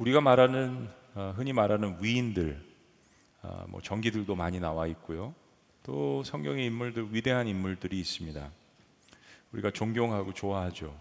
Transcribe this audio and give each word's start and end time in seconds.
우리가 0.00 0.22
말하는 0.22 0.88
어, 1.14 1.34
흔히 1.36 1.52
말하는 1.52 1.98
위인들, 2.00 2.58
어, 3.42 3.66
뭐 3.68 3.82
전기들도 3.82 4.34
많이 4.34 4.58
나와 4.58 4.86
있고요. 4.86 5.34
또 5.82 6.22
성경의 6.24 6.64
인물들 6.64 7.08
위대한 7.14 7.46
인물들이 7.46 8.00
있습니다. 8.00 8.50
우리가 9.52 9.70
존경하고 9.72 10.32
좋아하죠. 10.32 10.98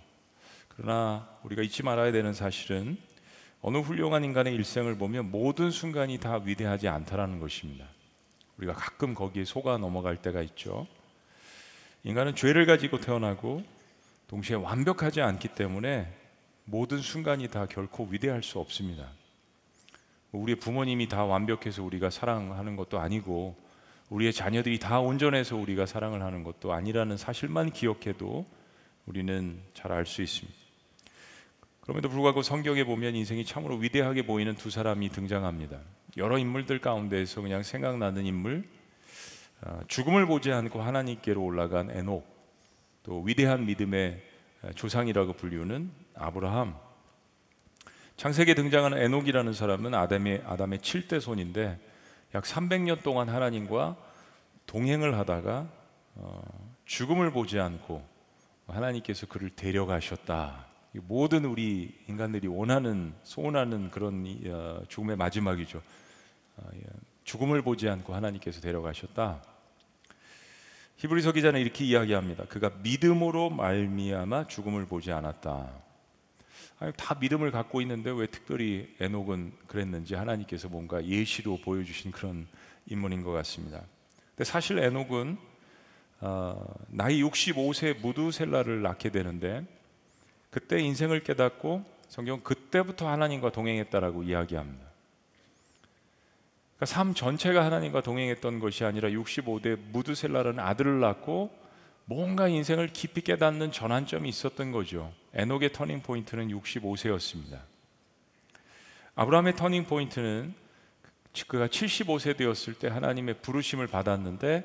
그러나 0.67 1.29
우리가 1.43 1.61
잊지 1.61 1.81
말아야 1.81 2.11
되는 2.11 2.33
사실은 2.33 2.97
어느 3.61 3.77
훌륭한 3.77 4.25
인간의 4.25 4.53
일생을 4.55 4.97
보면 4.97 5.31
모든 5.31 5.71
순간이 5.71 6.17
다 6.17 6.41
위대하지 6.43 6.89
않다라는 6.89 7.39
것입니다. 7.39 7.85
우리가 8.57 8.73
가끔 8.73 9.13
거기에 9.13 9.45
속아 9.45 9.77
넘어갈 9.77 10.17
때가 10.17 10.41
있죠. 10.41 10.85
인간은 12.03 12.35
죄를 12.35 12.65
가지고 12.65 12.99
태어나고 12.99 13.63
동시에 14.27 14.57
완벽하지 14.57 15.21
않기 15.21 15.47
때문에 15.55 16.18
모든 16.69 16.99
순간이 16.99 17.47
다 17.47 17.65
결코 17.65 18.05
위대할 18.05 18.43
수 18.43 18.59
없습니다. 18.59 19.09
우리의 20.31 20.57
부모님이 20.57 21.07
다 21.07 21.25
완벽해서 21.25 21.83
우리가 21.83 22.11
사랑하는 22.11 22.75
것도 22.75 22.99
아니고 22.99 23.57
우리의 24.09 24.31
자녀들이 24.33 24.77
다 24.77 24.99
온전해서 24.99 25.55
우리가 25.55 25.87
사랑을 25.87 26.21
하는 26.21 26.43
것도 26.43 26.71
아니라는 26.71 27.17
사실만 27.17 27.71
기억해도 27.71 28.45
우리는 29.07 29.59
잘 29.73 29.91
알 29.91 30.05
수 30.05 30.21
있습니다. 30.21 30.59
그럼에도 31.81 32.07
불구하고 32.09 32.43
성경에 32.43 32.83
보면 32.83 33.15
인생이 33.15 33.45
참으로 33.45 33.75
위대하게 33.77 34.27
보이는 34.27 34.53
두 34.53 34.69
사람이 34.69 35.09
등장합니다. 35.09 35.79
여러 36.17 36.37
인물들 36.37 36.79
가운데에서 36.79 37.41
그냥 37.41 37.63
생각나는 37.63 38.27
인물, 38.27 38.69
아, 39.61 39.79
죽음을 39.87 40.27
보지 40.27 40.51
않고 40.51 40.83
하나님께로 40.83 41.43
올라간 41.43 41.89
에녹, 41.89 42.27
또 43.01 43.23
위대한 43.23 43.65
믿음의 43.65 44.21
조상이라고 44.75 45.33
불리우는 45.33 45.89
아브라함. 46.19 46.75
창세기에 48.17 48.53
등장하는 48.53 48.97
에녹이라는 48.97 49.53
사람은 49.53 49.93
아담의 49.93 50.43
아담의 50.45 50.79
7대 50.79 51.21
손인데 51.21 51.79
약 52.35 52.43
300년 52.43 53.01
동안 53.01 53.29
하나님과 53.29 53.95
동행을 54.65 55.17
하다가 55.17 55.67
어, 56.15 56.41
죽음을 56.85 57.31
보지 57.31 57.59
않고 57.59 58.05
하나님께서 58.67 59.25
그를 59.25 59.49
데려가셨다. 59.49 60.65
모든 60.93 61.45
우리 61.45 61.95
인간들이 62.07 62.47
원하는 62.47 63.13
소원하는 63.23 63.89
그런 63.89 64.25
어, 64.47 64.81
죽음의 64.87 65.15
마지막이죠. 65.15 65.81
어, 66.57 66.69
예. 66.75 66.81
죽음을 67.23 67.61
보지 67.61 67.87
않고 67.87 68.13
하나님께서 68.13 68.59
데려가셨다. 68.59 69.41
히브리서 70.97 71.31
기자는 71.31 71.61
이렇게 71.61 71.85
이야기합니다. 71.85 72.45
그가 72.45 72.71
믿음으로 72.83 73.49
말미암아 73.49 74.47
죽음을 74.47 74.85
보지 74.87 75.13
않았다. 75.13 75.88
아니, 76.79 76.93
다 76.95 77.15
믿음을 77.19 77.51
갖고 77.51 77.81
있는데 77.81 78.09
왜 78.09 78.25
특별히 78.27 78.93
에녹은 78.99 79.51
그랬는지 79.67 80.15
하나님께서 80.15 80.69
뭔가 80.69 81.03
예시로 81.05 81.57
보여주신 81.57 82.11
그런 82.11 82.47
인물인 82.87 83.23
것 83.23 83.31
같습니다. 83.31 83.81
근데 84.35 84.45
사실 84.45 84.79
에녹은 84.79 85.37
어, 86.21 86.65
나이 86.87 87.21
65세 87.21 87.99
무두셀라를 87.99 88.81
낳게 88.81 89.09
되는데 89.09 89.65
그때 90.51 90.79
인생을 90.79 91.23
깨닫고 91.23 91.83
성경 92.07 92.41
그때부터 92.41 93.07
하나님과 93.07 93.51
동행했다라고 93.51 94.23
이야기합니다. 94.23 94.85
그러니까 96.77 96.85
삶 96.85 97.13
전체가 97.13 97.65
하나님과 97.65 98.01
동행했던 98.01 98.59
것이 98.59 98.85
아니라 98.85 99.09
65세 99.09 99.43
때 99.43 99.77
므두셀라라는 99.91 100.59
아들을 100.59 100.99
낳고 101.01 101.51
뭔가 102.09 102.47
인생을 102.47 102.87
깊이 102.87 103.21
깨닫는 103.21 103.71
전환점이 103.71 104.27
있었던 104.29 104.71
거죠. 104.71 105.13
에녹의 105.35 105.71
터닝 105.73 106.01
포인트는 106.01 106.47
65세였습니다. 106.47 107.59
아브라함의 109.13 109.55
터닝 109.55 109.85
포인트는 109.85 110.55
그가 111.47 111.67
75세 111.67 112.35
되었을 112.35 112.73
때 112.73 112.87
하나님의 112.87 113.35
부르심을 113.43 113.85
받았는데 113.85 114.63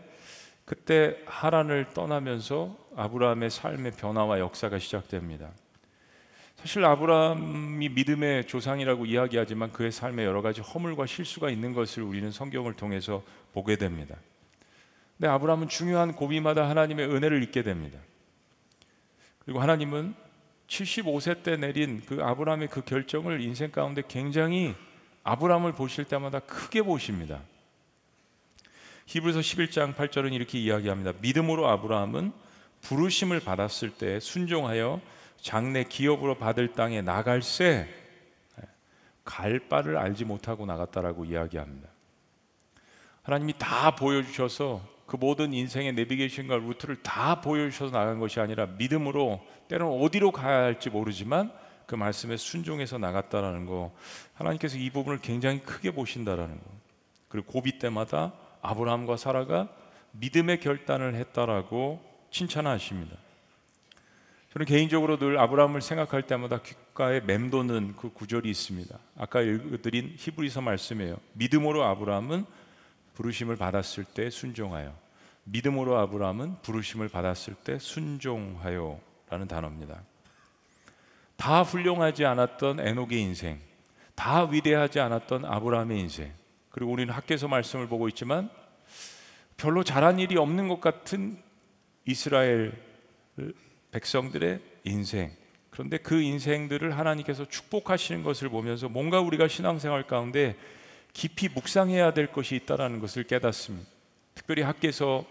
그때 0.65 1.19
하란을 1.27 1.91
떠나면서 1.93 2.79
아브라함의 2.97 3.51
삶의 3.51 3.93
변화와 3.93 4.39
역사가 4.39 4.79
시작됩니다. 4.79 5.51
사실 6.57 6.83
아브라함이 6.83 7.91
믿음의 7.91 8.47
조상이라고 8.47 9.05
이야기하지만 9.05 9.71
그의 9.71 9.93
삶에 9.93 10.25
여러 10.25 10.41
가지 10.41 10.63
허물과 10.63 11.05
실수가 11.05 11.51
있는 11.51 11.75
것을 11.75 12.05
우리는 12.05 12.31
성경을 12.31 12.73
통해서 12.73 13.23
보게 13.53 13.77
됩니다. 13.77 14.17
근데 15.17 15.29
아브라함은 15.29 15.69
중요한 15.69 16.13
고비마다 16.13 16.69
하나님의 16.69 17.09
은혜를 17.09 17.43
잊게 17.43 17.63
됩니다. 17.63 17.99
그리고 19.41 19.61
하나님은 19.61 20.15
75세 20.67 21.43
때 21.43 21.57
내린 21.57 22.03
그 22.07 22.23
아브라함의 22.23 22.69
그 22.69 22.83
결정을 22.83 23.41
인생 23.41 23.71
가운데 23.71 24.03
굉장히 24.07 24.75
아브라함을 25.23 25.73
보실 25.73 26.05
때마다 26.05 26.41
크게 26.41 26.83
보십니다. 26.83 27.41
히브리서 29.07 29.41
11장 29.41 29.95
8절은 29.95 30.33
이렇게 30.33 30.59
이야기합니다. 30.59 31.13
믿음으로 31.21 31.69
아브라함은 31.69 32.33
부르심을 32.81 33.41
받았을 33.41 33.91
때 33.91 34.19
순종하여 34.21 35.01
장래 35.41 35.85
기업으로 35.85 36.37
받을 36.37 36.73
땅에 36.73 37.03
나갈새 37.03 37.87
갈 39.25 39.59
바를 39.59 39.97
알지 39.97 40.25
못하고 40.25 40.67
나갔다라고 40.67 41.25
이야기합니다. 41.25 41.89
하나님이 43.23 43.55
다 43.59 43.95
보여주셔서 43.95 44.94
그 45.15 45.17
모든 45.17 45.53
인생의 45.53 45.93
내비게이션과 45.93 46.57
루트를 46.57 46.97
다 47.05 47.41
보여주셔서 47.41 47.93
나간 47.93 48.19
것이 48.19 48.41
아니라 48.41 48.67
믿음으로 48.67 49.41
때로는 49.69 50.03
어디로 50.03 50.33
가야 50.33 50.65
할지 50.65 50.91
모르지만 50.91 51.53
그 51.87 51.95
말씀에 51.95 52.37
순종해서 52.37 52.99
나갔다라는 52.99 53.65
거 53.65 53.95
하나님께서 54.35 54.77
이 54.77 54.91
부분을 54.91 55.21
굉장히 55.21 55.61
크게 55.61 55.93
보신다라는 55.93 56.57
거 56.57 56.65
그리고 57.29 57.47
고비 57.47 57.79
때마다 57.79 58.33
아브라함과 58.61 59.17
사라가 59.17 59.69
믿음의 60.15 60.59
결단을 60.59 61.15
했다라고 61.15 62.03
칭찬하십니다. 62.33 63.17
저는 64.53 64.67
개인적으로 64.67 65.17
늘 65.17 65.39
아브라함을 65.39 65.81
생각할 65.81 66.23
때마다 66.23 66.61
귓가에 66.61 67.21
맴도는 67.21 67.95
그 67.95 68.13
구절이 68.13 68.51
있습니다. 68.51 68.99
아까 69.17 69.43
읽어드린 69.43 70.17
히브리서 70.17 70.61
말씀이에요. 70.61 71.19
믿음으로 71.35 71.85
아브라함은 71.85 72.47
부르심을 73.15 73.55
받았을 73.55 74.03
때 74.03 74.29
순종하여. 74.29 75.04
믿음으로 75.45 75.99
아브라함은 75.99 76.63
부르심을 76.63 77.09
받았을 77.09 77.55
때 77.55 77.79
순종하여라는 77.79 79.49
단어입니다. 79.49 80.03
다 81.37 81.63
훌륭하지 81.63 82.25
않았던 82.25 82.81
에녹의 82.81 83.21
인생, 83.21 83.61
다 84.15 84.45
위대하지 84.45 85.01
않았던 85.01 85.45
아브라함의 85.45 85.99
인생. 85.99 86.33
그리고 86.71 86.93
우리는 86.93 87.13
학계에서 87.13 87.49
말씀을 87.49 87.87
보고 87.89 88.09
있지만 88.09 88.51
별로 89.57 89.85
잘한 89.85 90.19
일이 90.19 90.37
없는 90.37 90.69
것 90.69 90.81
같은 90.81 91.39
이스라엘 92.05 92.73
백성들의 93.93 94.61
인생. 94.85 95.31
그런데 95.71 95.99
그 95.99 96.21
인생들을 96.21 96.97
하나님께서 96.97 97.49
축복하시는 97.49 98.23
것을 98.23 98.49
보면서 98.49 98.89
뭔가 98.89 99.21
우리가 99.21 99.49
신앙생활 99.49 100.07
가운데 100.07 100.57
깊이 101.13 101.49
묵상해야 101.49 102.13
될 102.13 102.31
것이 102.33 102.57
있다라는 102.57 103.01
것을 103.01 103.25
깨닫습니다. 103.25 103.89
특별히 104.35 104.63
학계에서 104.63 105.25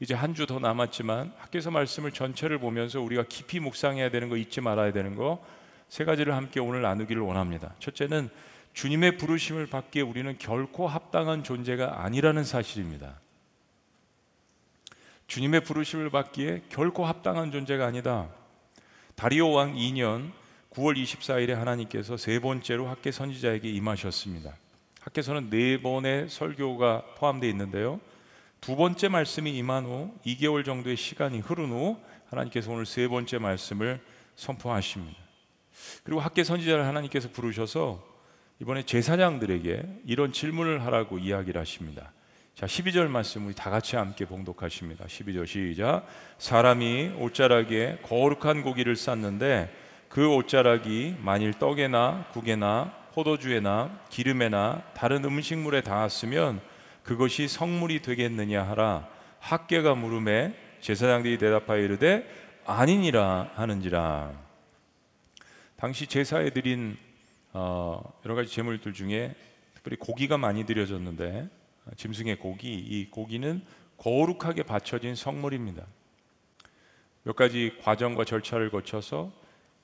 이제 0.00 0.14
한 0.14 0.34
주 0.34 0.46
더 0.46 0.58
남았지만 0.58 1.32
학계에서 1.38 1.70
말씀을 1.70 2.12
전체를 2.12 2.58
보면서 2.58 3.00
우리가 3.00 3.24
깊이 3.28 3.60
묵상해야 3.60 4.10
되는 4.10 4.28
거 4.28 4.36
잊지 4.36 4.60
말아야 4.60 4.92
되는 4.92 5.14
거 5.14 5.40
세 5.90 6.04
가지를 6.04 6.34
함께 6.36 6.60
오늘 6.60 6.82
나누기를 6.82 7.20
원합니다. 7.20 7.74
첫째는 7.80 8.30
주님의 8.74 9.16
부르심을 9.16 9.66
받기에 9.66 10.02
우리는 10.02 10.38
결코 10.38 10.86
합당한 10.86 11.42
존재가 11.42 12.04
아니라는 12.04 12.44
사실입니다. 12.44 13.18
주님의 15.26 15.64
부르심을 15.64 16.10
받기에 16.10 16.62
결코 16.68 17.04
합당한 17.04 17.50
존재가 17.50 17.84
아니다. 17.86 18.28
다리오 19.16 19.50
왕 19.50 19.74
2년 19.74 20.30
9월 20.70 20.96
24일에 20.96 21.54
하나님께서 21.54 22.16
세 22.16 22.38
번째로 22.38 22.86
학계 22.86 23.10
선지자에게 23.10 23.68
임하셨습니다. 23.68 24.56
학계서는 25.00 25.50
네 25.50 25.82
번의 25.82 26.28
설교가 26.28 27.02
포함되어 27.16 27.50
있는데요. 27.50 28.00
두 28.60 28.76
번째 28.76 29.08
말씀이 29.08 29.56
임한 29.56 29.84
후 29.86 30.14
2개월 30.26 30.64
정도의 30.64 30.96
시간이 30.96 31.40
흐른 31.40 31.70
후 31.70 31.98
하나님께서 32.28 32.70
오늘 32.70 32.84
세 32.84 33.08
번째 33.08 33.38
말씀을 33.38 34.00
선포하십니다. 34.36 35.18
그리고 36.04 36.20
학계 36.20 36.44
선지자를 36.44 36.86
하나님께서 36.86 37.30
부르셔서 37.30 38.06
이번에 38.60 38.82
제사장들에게 38.82 40.02
이런 40.06 40.32
질문을 40.32 40.84
하라고 40.84 41.18
이야기를 41.18 41.58
하십니다. 41.60 42.12
자, 42.54 42.66
12절 42.66 43.08
말씀 43.08 43.46
우리 43.46 43.54
다 43.54 43.70
같이 43.70 43.96
함께 43.96 44.26
봉독하십니다. 44.26 45.06
12절 45.06 45.46
시작. 45.46 46.06
사람이 46.36 47.14
옷자락에 47.18 48.00
거룩한 48.02 48.62
고기를 48.62 48.96
쌌는데 48.96 49.74
그 50.10 50.28
옷자락이 50.28 51.16
만일 51.20 51.54
떡에나 51.54 52.26
국에나 52.32 52.94
포도주에나 53.14 53.98
기름에나 54.10 54.82
다른 54.92 55.24
음식물에 55.24 55.80
닿았으면 55.80 56.60
그것이 57.02 57.48
성물이 57.48 58.02
되겠느냐 58.02 58.62
하라. 58.62 59.08
학계가 59.38 59.94
물음에 59.94 60.54
제사장들이 60.80 61.38
대답하여 61.38 61.80
이르되 61.82 62.26
아니니라 62.64 63.50
하는지라. 63.54 64.32
당시 65.76 66.06
제사에 66.06 66.50
드린 66.50 66.96
어, 67.52 68.02
여러 68.24 68.34
가지 68.34 68.52
제물들 68.52 68.92
중에 68.92 69.34
특별히 69.74 69.96
고기가 69.96 70.38
많이 70.38 70.64
드려졌는데 70.64 71.48
짐승의 71.96 72.38
고기, 72.38 72.74
이 72.74 73.10
고기는 73.10 73.64
거룩하게 73.96 74.62
바쳐진 74.62 75.14
성물입니다. 75.14 75.86
몇 77.24 77.34
가지 77.34 77.76
과정과 77.82 78.24
절차를 78.24 78.70
거쳐서 78.70 79.32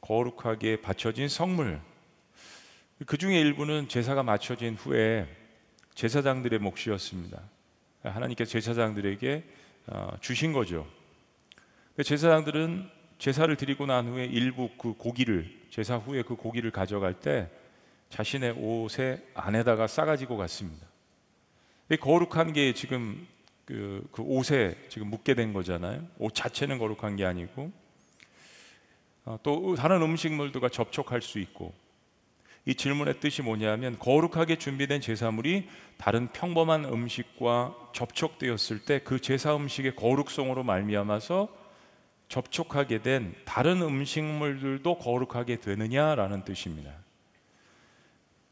거룩하게 0.00 0.80
바쳐진 0.80 1.28
성물. 1.28 1.80
그 3.06 3.16
중에 3.18 3.38
일부는 3.40 3.88
제사가 3.88 4.22
마쳐진 4.22 4.74
후에 4.74 5.26
제사장들의 5.96 6.58
몫이었습니다. 6.58 7.40
하나님께서 8.02 8.50
제사장들에게 8.50 9.44
어, 9.88 10.10
주신 10.20 10.52
거죠. 10.52 10.86
제사장들은 12.02 12.88
제사를 13.18 13.56
드리고 13.56 13.86
난 13.86 14.06
후에 14.06 14.26
일부 14.26 14.68
그 14.76 14.92
고기를 14.92 15.50
제사 15.70 15.96
후에 15.96 16.22
그 16.22 16.36
고기를 16.36 16.70
가져갈 16.70 17.14
때 17.14 17.50
자신의 18.10 18.52
옷에 18.58 19.26
안에다가 19.34 19.86
싸가지고 19.86 20.36
갔습니다. 20.36 20.86
거룩한 22.00 22.52
게 22.52 22.74
지금 22.74 23.26
그, 23.64 24.06
그 24.12 24.22
옷에 24.22 24.76
지금 24.90 25.08
묻게 25.08 25.34
된 25.34 25.54
거잖아요. 25.54 26.06
옷 26.18 26.34
자체는 26.34 26.78
거룩한 26.78 27.16
게 27.16 27.24
아니고 27.24 27.72
어, 29.24 29.38
또 29.42 29.74
다른 29.76 30.02
음식물들과 30.02 30.68
접촉할 30.68 31.22
수 31.22 31.38
있고 31.38 31.72
이 32.68 32.74
질문의 32.74 33.20
뜻이 33.20 33.42
뭐냐면 33.42 33.96
거룩하게 33.98 34.56
준비된 34.56 35.00
제사물이 35.00 35.68
다른 35.98 36.26
평범한 36.32 36.84
음식과 36.84 37.76
접촉되었을 37.92 38.80
때 38.84 38.98
그 38.98 39.20
제사 39.20 39.54
음식의 39.54 39.94
거룩성으로 39.94 40.64
말미암아서 40.64 41.48
접촉하게 42.28 43.02
된 43.02 43.34
다른 43.44 43.80
음식물들도 43.82 44.98
거룩하게 44.98 45.60
되느냐라는 45.60 46.44
뜻입니다. 46.44 46.90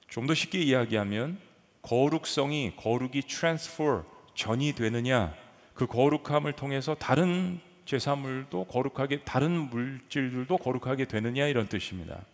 좀 0.09 0.29
더 0.29 0.35
쉽게 0.35 0.61
이야기하면 0.61 1.39
거룩성이 1.83 2.75
거룩이 2.77 3.23
transfer 3.23 4.05
전이 4.37 4.75
되느냐 4.75 5.35
그 5.75 5.89
거룩함을 5.89 6.53
통해서 6.53 6.95
다른 6.95 7.59
제사물도 7.85 8.67
거룩하게 8.67 9.23
다른 9.25 9.51
물질들도 9.51 10.57
거룩하게 10.57 11.07
되느냐 11.07 11.49
이런 11.49 11.67
뜻입니다. 11.67 12.25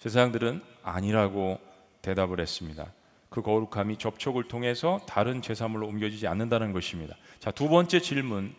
제사장들은 0.00 0.62
아니라고 0.82 1.60
대답을 2.00 2.40
했습니다. 2.40 2.92
그 3.28 3.42
거룩함이 3.42 3.98
접촉을 3.98 4.48
통해서 4.48 5.00
다른 5.06 5.42
제사물로 5.42 5.86
옮겨지지 5.86 6.26
않는다는 6.26 6.72
것입니다. 6.72 7.16
자, 7.38 7.50
두 7.50 7.68
번째 7.68 8.00
질문. 8.00 8.54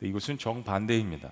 이것은 0.00 0.38
정반대입니다. 0.38 1.30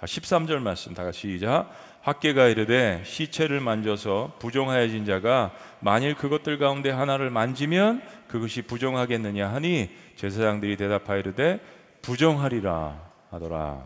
13절 0.00 0.58
말씀 0.58 0.94
다 0.94 1.04
같이 1.04 1.32
시작. 1.32 1.70
학계가 2.02 2.48
이르되 2.48 3.02
시체를 3.04 3.60
만져서 3.60 4.36
부정하여진 4.40 5.04
자가 5.04 5.52
만일 5.78 6.16
그것들 6.16 6.58
가운데 6.58 6.90
하나를 6.90 7.30
만지면 7.30 8.02
그것이 8.26 8.62
부정하겠느냐 8.62 9.48
하니 9.48 9.90
제사장들이 10.16 10.76
대답하여 10.76 11.20
이르되 11.20 11.60
부정하리라 12.02 13.00
하더라. 13.30 13.84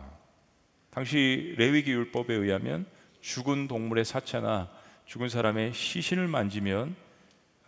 당시 0.89 1.53
레위기 1.57 1.91
율법에 1.91 2.33
의하면 2.33 2.87
죽은 3.21 3.67
동물의 3.67 4.03
사체나 4.03 4.76
죽은 5.07 5.29
사람의 5.29 5.73
시신을 5.73 6.27
만지면 6.27 6.95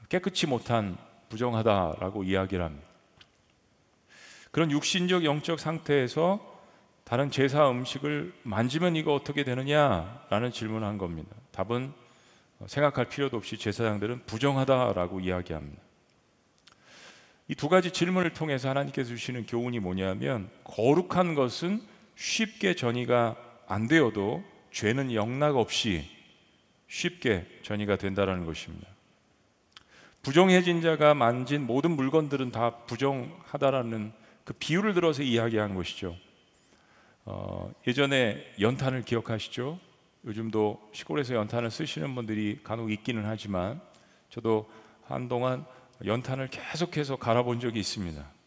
깨끗이 0.10 0.46
못한 0.46 0.98
부정하다라고 1.30 2.24
이야기를 2.24 2.64
합니다. 2.64 2.88
그런 4.52 4.72
육신적 4.72 5.24
영적 5.24 5.60
상태에서 5.60 6.40
다른 7.04 7.32
제사 7.32 7.70
음식을 7.70 8.34
만지면 8.44 8.96
이거 8.96 9.14
어떻게 9.14 9.44
되느냐라는 9.44 10.52
질문을 10.52 10.88
한 10.88 10.98
겁니다. 10.98 11.36
답은 11.52 11.94
생각할 12.68 13.06
필요도 13.06 13.38
없이 13.38 13.58
제사장들은 13.58 14.26
부정하다라고 14.26 15.20
이야기합니다. 15.22 15.82
이 17.48 17.56
두 17.56 17.68
가지 17.68 17.90
질문을 17.90 18.34
통해서 18.34 18.70
하나님께서 18.70 19.10
주시는 19.10 19.48
교훈이 19.48 19.80
뭐냐면 19.80 20.52
거룩한 20.66 21.34
것은 21.34 21.82
쉽게 22.16 22.76
전이가 22.76 23.36
안 23.68 23.88
되어도 23.88 24.44
죄는 24.72 25.14
영락 25.14 25.58
없이 25.58 26.19
쉽게 26.90 27.48
전이가 27.62 27.96
된다라는 27.96 28.46
것입니다. 28.46 28.88
부정해진 30.22 30.82
자가 30.82 31.14
만진 31.14 31.66
모든 31.66 31.92
물건들은 31.92 32.52
다 32.52 32.72
부정하다라는 32.86 34.12
그 34.44 34.54
비유를 34.54 34.94
들어서 34.94 35.24
이야기한 35.24 35.76
것이죠. 35.76 36.18
어, 37.26 37.72
예전에 37.88 38.44
연탄을 38.60 39.04
기억하시죠? 39.04 39.80
요즘도 40.26 40.90
시골에서 40.92 41.36
연탄을 41.36 41.72
쓰시는 41.72 42.14
분들이 42.16 42.60
간혹 42.64 42.92
있기는 42.92 43.24
하지만 43.26 43.80
저도 44.30 44.70
한동안 45.04 45.66
연탄을 46.04 46.50
계속해서 46.50 47.16
갈아본 47.16 47.60
적이 47.60 47.80
있습니다. 47.80 48.39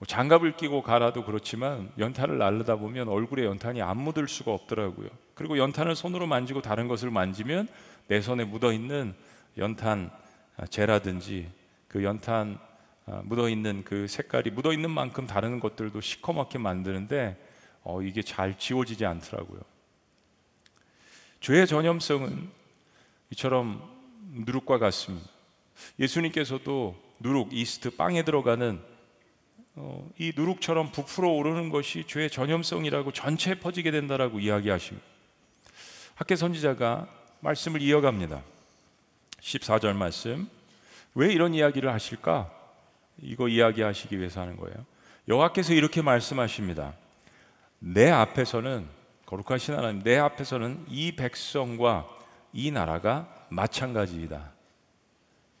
뭐 0.00 0.06
장갑을 0.06 0.56
끼고 0.56 0.82
갈아도 0.82 1.26
그렇지만 1.26 1.92
연탄을 1.98 2.38
날르다 2.38 2.76
보면 2.76 3.08
얼굴에 3.08 3.44
연탄이 3.44 3.82
안 3.82 3.98
묻을 3.98 4.28
수가 4.28 4.50
없더라고요. 4.50 5.10
그리고 5.34 5.58
연탄을 5.58 5.94
손으로 5.94 6.26
만지고 6.26 6.62
다른 6.62 6.88
것을 6.88 7.10
만지면 7.10 7.68
내 8.08 8.22
손에 8.22 8.44
묻어 8.44 8.72
있는 8.72 9.14
연탄 9.58 10.10
재라든지 10.70 11.50
그 11.86 12.02
연탄 12.02 12.58
아, 13.04 13.20
묻어 13.24 13.50
있는 13.50 13.84
그 13.84 14.06
색깔이 14.08 14.50
묻어 14.50 14.72
있는 14.72 14.90
만큼 14.90 15.26
다른 15.26 15.60
것들도 15.60 16.00
시커멓게 16.00 16.58
만드는데 16.58 17.36
어, 17.82 18.00
이게 18.00 18.22
잘 18.22 18.56
지워지지 18.56 19.04
않더라고요. 19.04 19.60
죄의 21.40 21.66
전염성은 21.66 22.48
이처럼 23.32 23.82
누룩과 24.32 24.78
같습니다. 24.78 25.28
예수님께서도 25.98 26.96
누룩, 27.20 27.52
이스트, 27.52 27.90
빵에 27.96 28.22
들어가는 28.22 28.80
어, 28.80 28.89
이 30.18 30.32
누룩처럼 30.36 30.92
부풀어 30.92 31.30
오르는 31.30 31.70
것이 31.70 32.04
죄의 32.06 32.30
전염성이라고 32.30 33.12
전체에 33.12 33.54
퍼지게 33.56 33.90
된다라고 33.90 34.40
이야기하십니다. 34.40 35.06
학계 36.14 36.36
선지자가 36.36 37.08
말씀을 37.40 37.80
이어갑니다. 37.80 38.42
14절 39.40 39.94
말씀. 39.96 40.48
왜 41.14 41.32
이런 41.32 41.54
이야기를 41.54 41.92
하실까? 41.92 42.50
이거 43.22 43.48
이야기하시기 43.48 44.18
위해서 44.18 44.40
하는 44.40 44.56
거예요. 44.56 44.76
여호와께서 45.28 45.72
이렇게 45.74 46.02
말씀하십니다. 46.02 46.94
내 47.78 48.10
앞에서는 48.10 48.86
거룩하신 49.26 49.74
하나님, 49.74 50.02
내 50.02 50.18
앞에서는 50.18 50.86
이 50.88 51.12
백성과 51.12 52.06
이 52.52 52.70
나라가 52.70 53.28
마찬가지이다. 53.48 54.52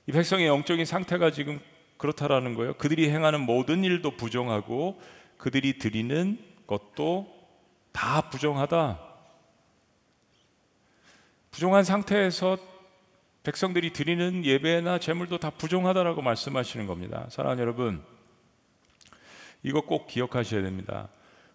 이 0.06 0.12
백성의 0.12 0.46
영적인 0.46 0.84
상태가 0.84 1.30
지금 1.30 1.60
그렇다라는 2.00 2.54
거예요. 2.54 2.72
그들이 2.74 3.10
행하는 3.10 3.40
모든 3.42 3.84
일도 3.84 4.16
부정하고 4.16 5.00
그들이 5.36 5.78
드리는 5.78 6.38
것도 6.66 7.28
다 7.92 8.30
부정하다. 8.30 8.98
부정한 11.50 11.84
상태에서 11.84 12.56
백성들이 13.42 13.92
드리는 13.92 14.44
예배나 14.44 14.98
제물도 14.98 15.38
다 15.38 15.50
부정하다라고 15.50 16.22
말씀하시는 16.22 16.86
겁니다. 16.86 17.26
사랑하는 17.30 17.60
여러분, 17.60 18.02
이거 19.62 19.82
꼭 19.82 20.06
기억하셔야 20.06 20.62
됩니다. 20.62 21.08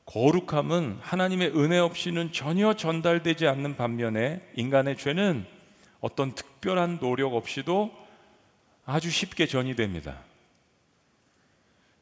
거룩함은 0.06 1.00
하나님의 1.02 1.58
은혜 1.58 1.80
없이는 1.80 2.32
전혀 2.32 2.76
전달되지 2.76 3.48
않는 3.48 3.78
반면에 3.78 4.48
인간의 4.56 4.98
죄는 4.98 5.48
어떤 6.02 6.36
특별한 6.36 7.00
노력 7.00 7.34
없이도 7.34 7.92
아주 8.86 9.10
쉽게 9.10 9.48
전이됩니다. 9.48 10.20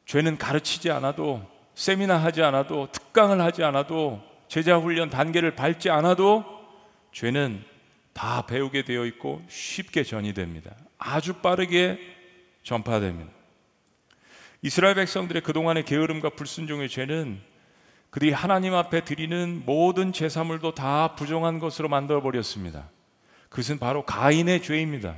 죄는 0.06 0.38
가르치지 0.38 0.90
않아도 0.90 1.42
세미나 1.74 2.16
하지 2.16 2.42
않아도 2.42 2.88
특강을 2.92 3.40
하지 3.40 3.64
않아도 3.64 4.22
제자 4.48 4.78
훈련 4.78 5.10
단계를 5.10 5.54
밟지 5.54 5.90
않아도 5.90 6.44
죄는 7.12 7.64
다 8.12 8.46
배우게 8.46 8.84
되어 8.84 9.06
있고 9.06 9.42
쉽게 9.48 10.04
전이됩니다. 10.04 10.74
아주 10.98 11.34
빠르게 11.34 11.98
전파됩니다. 12.62 13.30
이스라엘 14.62 14.94
백성들의 14.94 15.42
그동안의 15.42 15.84
게으름과 15.84 16.30
불순종의 16.30 16.88
죄는 16.88 17.40
그들이 18.10 18.30
하나님 18.30 18.74
앞에 18.74 19.04
드리는 19.04 19.62
모든 19.66 20.12
제사물도 20.12 20.74
다 20.74 21.16
부정한 21.16 21.58
것으로 21.58 21.88
만들어 21.88 22.22
버렸습니다. 22.22 22.88
그것은 23.48 23.78
바로 23.78 24.04
가인의 24.04 24.62
죄입니다. 24.62 25.16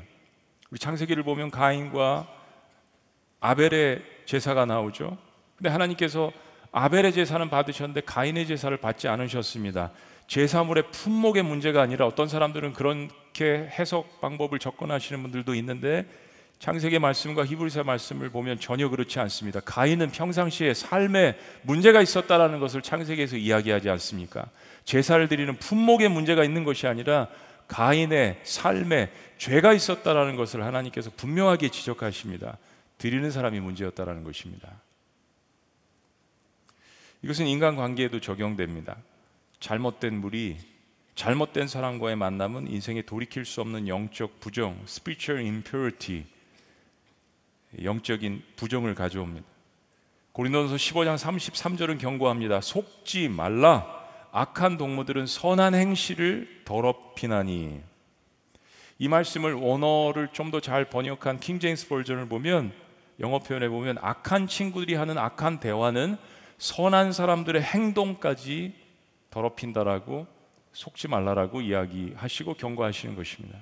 우리 0.71 0.79
창세기를 0.79 1.23
보면 1.23 1.51
가인과 1.51 2.27
아벨의 3.41 4.03
제사가 4.27 4.67
나오죠. 4.67 5.17
근데 5.57 5.71
하나님께서 5.71 6.31
아벨의 6.73 7.13
제사는 7.13 7.49
받으셨는데 7.49 8.03
가인의 8.03 8.47
제사를 8.47 8.77
받지 8.77 9.09
않으셨습니다. 9.09 9.93
제사물의 10.27 10.91
품목의 10.91 11.43
문제가 11.43 11.81
아니라 11.81 12.07
어떤 12.07 12.29
사람들은 12.29 12.75
그렇게 12.75 13.71
해석 13.79 14.21
방법을 14.21 14.59
접근하시는 14.59 15.23
분들도 15.23 15.55
있는데 15.55 16.07
창세기 16.59 16.99
말씀과 16.99 17.45
히브리서 17.45 17.85
말씀을 17.85 18.31
보면 18.31 18.59
전혀 18.59 18.89
그렇지 18.89 19.21
않습니다. 19.21 19.61
가인은 19.61 20.11
평상시에 20.11 20.75
삶에 20.75 21.39
문제가 21.63 22.01
있었다라는 22.01 22.61
것을 22.61 22.83
창세기에서 22.83 23.37
이야기하지 23.37 23.91
않습니까? 23.91 24.47
제사를 24.85 25.27
드리는 25.29 25.55
품목에 25.57 26.09
문제가 26.09 26.45
있는 26.45 26.65
것이 26.65 26.87
아니라 26.87 27.29
가인의 27.69 28.41
삶에 28.43 29.11
죄가 29.39 29.73
있었다라는 29.75 30.37
것을 30.37 30.65
하나님께서 30.65 31.11
분명하게 31.17 31.69
지적하십니다. 31.69 32.57
드리는 32.99 33.31
사람이 33.31 33.61
문제였다라는 33.61 34.25
것입니다. 34.25 34.81
이것은 37.23 37.47
인간 37.47 37.77
관계에도 37.77 38.21
적용됩니다. 38.21 38.97
잘못된 39.61 40.21
물이 40.21 40.59
잘못된 41.15 41.67
사람과의 41.67 42.15
만남은 42.17 42.69
인생에 42.71 43.03
돌이킬 43.03 43.47
수 43.47 43.63
없는 43.63 43.89
영적 43.89 44.39
부정, 44.39 44.79
spiritual 44.85 45.45
impurity, 45.45 46.25
영적인 47.83 48.43
부정을 48.57 48.95
가져옵니다. 48.95 49.47
고린도전서 50.33 50.77
15장 50.77 51.17
33절은 51.17 51.99
경고합니다. 51.99 52.61
속지 52.61 53.29
말라. 53.29 53.95
악한 54.33 54.77
동무들은 54.77 55.27
선한 55.27 55.75
행실을 55.75 56.63
더럽히나니. 56.67 57.81
이 58.99 59.09
말씀을 59.09 59.55
원어를 59.55 60.29
좀 60.33 60.51
더 60.51 60.61
잘 60.61 60.91
번역한 60.91 61.41
킹제임스 61.41 61.89
버전을 61.89 62.29
보면 62.29 62.73
영어 63.21 63.39
표현에 63.39 63.69
보면 63.69 63.99
악한 64.01 64.47
친구들이 64.47 64.95
하는 64.95 65.19
악한 65.19 65.61
대화는 65.61 66.17
선한 66.59 67.13
사람들의 67.13 67.63
행동까지 67.63 68.75
더럽힌다라고 69.31 70.27
속지 70.73 71.09
말라라고 71.09 71.63
이야기하시고 71.63 72.55
경고하시는 72.55 73.17
것입니다. 73.17 73.59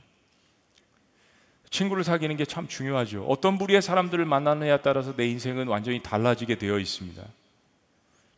친구를 1.70 2.04
사귀는 2.04 2.36
게 2.36 2.44
참 2.44 2.68
중요하죠. 2.68 3.26
어떤 3.26 3.58
부류의 3.58 3.82
사람들을 3.82 4.24
만나느냐에 4.24 4.78
따라서 4.82 5.14
내 5.16 5.26
인생은 5.26 5.66
완전히 5.66 6.00
달라지게 6.02 6.56
되어 6.56 6.78
있습니다. 6.78 7.22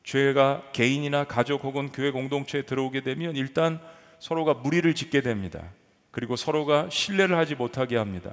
죄가 0.05 0.63
개인이나 0.73 1.25
가족 1.25 1.65
혹은 1.65 1.91
교회 1.93 2.11
공동체에 2.11 2.63
들어오게 2.63 3.03
되면 3.03 3.37
일단 3.37 3.81
서로가 4.21 4.55
무리를 4.55 4.95
짓게 4.95 5.21
됩니다. 5.21 5.63
그리고 6.11 6.37
서로가 6.37 6.89
신뢰를 6.91 7.37
하지 7.37 7.55
못하게 7.55 7.97
합니다. 7.97 8.33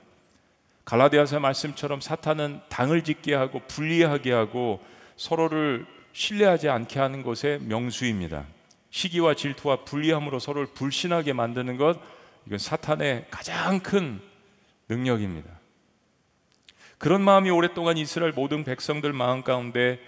갈라디아서 0.86 1.40
말씀처럼 1.40 2.02
사탄은 2.02 2.62
당을 2.70 3.04
짓게 3.04 3.34
하고 3.34 3.62
분리하게 3.68 4.32
하고 4.32 4.84
서로를 5.16 5.86
신뢰하지 6.12 6.70
않게 6.70 7.00
하는 7.00 7.24
것의 7.24 7.60
명수입니다. 7.62 8.46
시기와 8.90 9.34
질투와 9.34 9.86
불리함으로 9.86 10.40
서로를 10.40 10.68
불신하게 10.68 11.34
만드는 11.34 11.78
것 11.78 12.00
이건 12.46 12.60
사탄의 12.60 13.25
가장 13.32 13.80
큰 13.80 14.22
능력입니다. 14.90 15.50
그런 16.98 17.22
마음이 17.22 17.50
오랫동안 17.50 17.98
이스라엘 17.98 18.32
모든 18.34 18.63
백성들 18.63 19.13
마음 19.13 19.44
가운데 19.44 20.00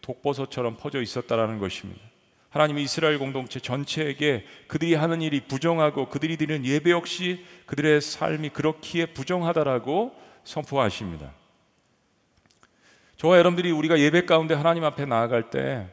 독버섯처럼 0.00 0.76
퍼져 0.76 1.00
있었다라는 1.00 1.58
것입니다. 1.58 2.11
하나님이 2.52 2.82
이스라엘 2.82 3.18
공동체 3.18 3.60
전체에게 3.60 4.44
그들이 4.68 4.94
하는 4.94 5.22
일이 5.22 5.40
부정하고 5.40 6.10
그들이 6.10 6.36
드리는 6.36 6.64
예배 6.66 6.90
역시 6.90 7.44
그들의 7.64 8.02
삶이 8.02 8.50
그렇기에 8.50 9.06
부정하다라고 9.06 10.14
선포하십니다. 10.44 11.32
저와 13.16 13.38
여러분들이 13.38 13.70
우리가 13.70 13.98
예배 13.98 14.26
가운데 14.26 14.54
하나님 14.54 14.84
앞에 14.84 15.06
나아갈 15.06 15.48
때 15.48 15.88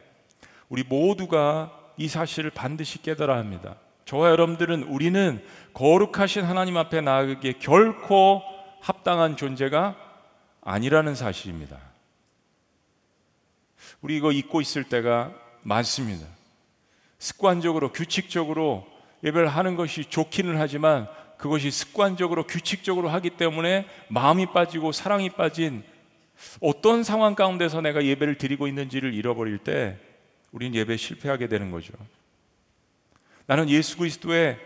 우리 0.68 0.82
모두가 0.82 1.72
이 1.96 2.08
사실을 2.08 2.50
반드시 2.50 3.00
깨달아야 3.00 3.38
합니다. 3.38 3.76
저와 4.04 4.30
여러분들은 4.30 4.82
우리는 4.82 5.42
거룩하신 5.72 6.44
하나님 6.44 6.76
앞에 6.76 7.00
나아가기에 7.00 7.54
결코 7.58 8.42
합당한 8.82 9.36
존재가 9.36 9.96
아니라는 10.60 11.14
사실입니다. 11.14 11.78
우리 14.02 14.18
이거 14.18 14.30
잊고 14.30 14.60
있을 14.60 14.84
때가 14.84 15.32
많습니다. 15.62 16.26
습관적으로 17.20 17.92
규칙적으로 17.92 18.86
예배를 19.22 19.46
하는 19.46 19.76
것이 19.76 20.06
좋기는 20.06 20.56
하지만 20.58 21.06
그것이 21.36 21.70
습관적으로 21.70 22.46
규칙적으로 22.46 23.10
하기 23.10 23.30
때문에 23.30 23.86
마음이 24.08 24.46
빠지고 24.46 24.90
사랑이 24.90 25.30
빠진 25.30 25.84
어떤 26.60 27.04
상황 27.04 27.34
가운데서 27.34 27.82
내가 27.82 28.04
예배를 28.04 28.36
드리고 28.36 28.66
있는지를 28.66 29.12
잃어버릴 29.14 29.58
때 29.58 29.98
우린 30.50 30.74
예배 30.74 30.96
실패하게 30.96 31.48
되는 31.48 31.70
거죠. 31.70 31.92
나는 33.46 33.68
예수 33.68 33.98
그리스도의 33.98 34.58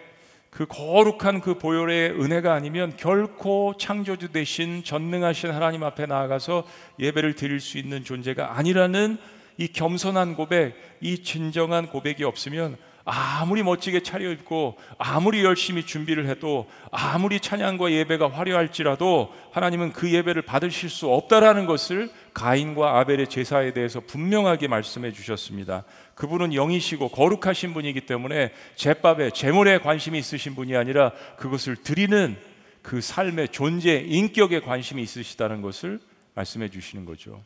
그 0.51 0.67
거룩한 0.67 1.41
그 1.41 1.59
보혈의 1.59 2.13
은혜가 2.13 2.55
아니면 2.55 2.97
결코 2.97 3.75
창조주 3.77 4.31
되신 4.31 4.85
전능하신 4.85 5.51
하나님 5.51 5.83
앞에 5.83 6.07
나아가서 6.07 6.65
예배를 7.01 7.35
드릴 7.35 7.59
수 7.59 7.79
있는 7.79 8.05
존재가 8.05 8.57
아니라는 8.57 9.19
이 9.57 9.69
겸손한 9.69 10.35
고백, 10.35 10.75
이 11.01 11.23
진정한 11.23 11.89
고백이 11.89 12.25
없으면 12.25 12.77
아무리 13.07 13.63
멋지게 13.63 14.01
차려입고 14.01 14.79
아무리 14.97 15.45
열심히 15.45 15.85
준비를 15.85 16.27
해도 16.27 16.71
아무리 16.91 17.39
찬양과 17.39 17.93
예배가 17.93 18.31
화려할지라도 18.31 19.33
하나님은 19.53 19.93
그 19.93 20.11
예배를 20.11 20.43
받으실 20.43 20.89
수 20.89 21.11
없다라는 21.11 21.67
것을 21.67 22.11
가인과 22.33 22.99
아벨의 22.99 23.29
제사에 23.29 23.75
대해서 23.75 24.01
분명하게 24.01 24.69
말씀해 24.69 25.13
주셨습니다. 25.13 25.85
그분은 26.15 26.55
영이시고 26.55 27.11
거룩하신 27.11 27.75
분이기 27.75 28.01
때문에 28.03 28.53
제밥에 28.77 29.31
재물에 29.31 29.79
관심이 29.79 30.19
있으신 30.19 30.55
분이 30.55 30.75
아니라 30.75 31.13
그것을 31.37 31.77
드리는 31.77 32.37
그 32.83 33.01
삶의 33.01 33.49
존재, 33.49 33.99
인격에 34.07 34.61
관심이 34.61 35.03
있으시다는 35.03 35.61
것을 35.61 36.01
말씀해 36.35 36.71
주시는 36.71 37.05
거죠. 37.05 37.43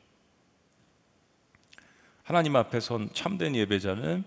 하나님 2.29 2.57
앞에 2.57 2.79
선 2.81 3.09
참된 3.15 3.57
예배자는 3.57 4.23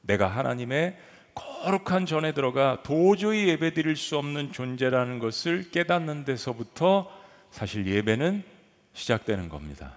내가 0.00 0.26
하나님의 0.26 0.96
거룩한 1.36 2.04
전에 2.04 2.32
들어가 2.32 2.82
도저히 2.82 3.46
예배 3.46 3.72
드릴 3.72 3.94
수 3.94 4.18
없는 4.18 4.50
존재라는 4.50 5.20
것을 5.20 5.70
깨닫는 5.70 6.24
데서부터 6.24 7.08
사실 7.52 7.86
예배는 7.86 8.42
시작되는 8.94 9.48
겁니다. 9.48 9.94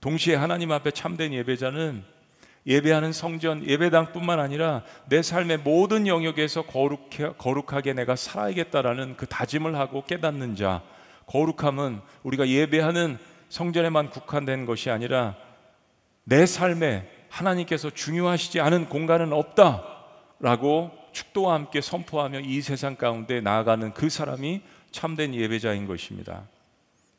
동시에 0.00 0.34
하나님 0.34 0.72
앞에 0.72 0.90
참된 0.90 1.32
예배자는 1.32 2.02
예배하는 2.66 3.12
성전, 3.12 3.64
예배당뿐만 3.64 4.40
아니라 4.40 4.82
내 5.08 5.22
삶의 5.22 5.58
모든 5.58 6.08
영역에서 6.08 6.62
거룩해, 6.62 7.34
거룩하게 7.38 7.92
내가 7.92 8.16
살아야겠다라는 8.16 9.16
그 9.16 9.26
다짐을 9.26 9.76
하고 9.76 10.02
깨닫는 10.02 10.56
자. 10.56 10.82
거룩함은 11.26 12.00
우리가 12.24 12.48
예배하는 12.48 13.18
성전에만 13.48 14.10
국한된 14.10 14.66
것이 14.66 14.90
아니라 14.90 15.36
내 16.24 16.46
삶에 16.46 17.08
하나님께서 17.28 17.90
중요하시지 17.90 18.60
않은 18.60 18.88
공간은 18.88 19.32
없다라고 19.32 20.90
축도와 21.12 21.54
함께 21.54 21.80
선포하며 21.80 22.40
이 22.40 22.60
세상 22.60 22.96
가운데 22.96 23.40
나아가는 23.40 23.92
그 23.94 24.08
사람이 24.08 24.62
참된 24.90 25.34
예배자인 25.34 25.86
것입니다. 25.86 26.48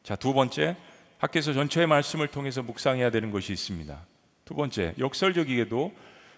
자, 0.04 0.16
두 0.16 0.34
번째, 0.34 0.78
학교에서 1.18 1.54
전체의 1.54 1.88
말씀을 1.88 2.28
통해서 2.28 2.64
묵상해야 2.64 3.10
되는 3.12 3.32
것이 3.32 3.52
있습니다. 3.52 4.00
두 4.46 4.56
번째, 4.56 4.94
역설적이게도 4.98 5.94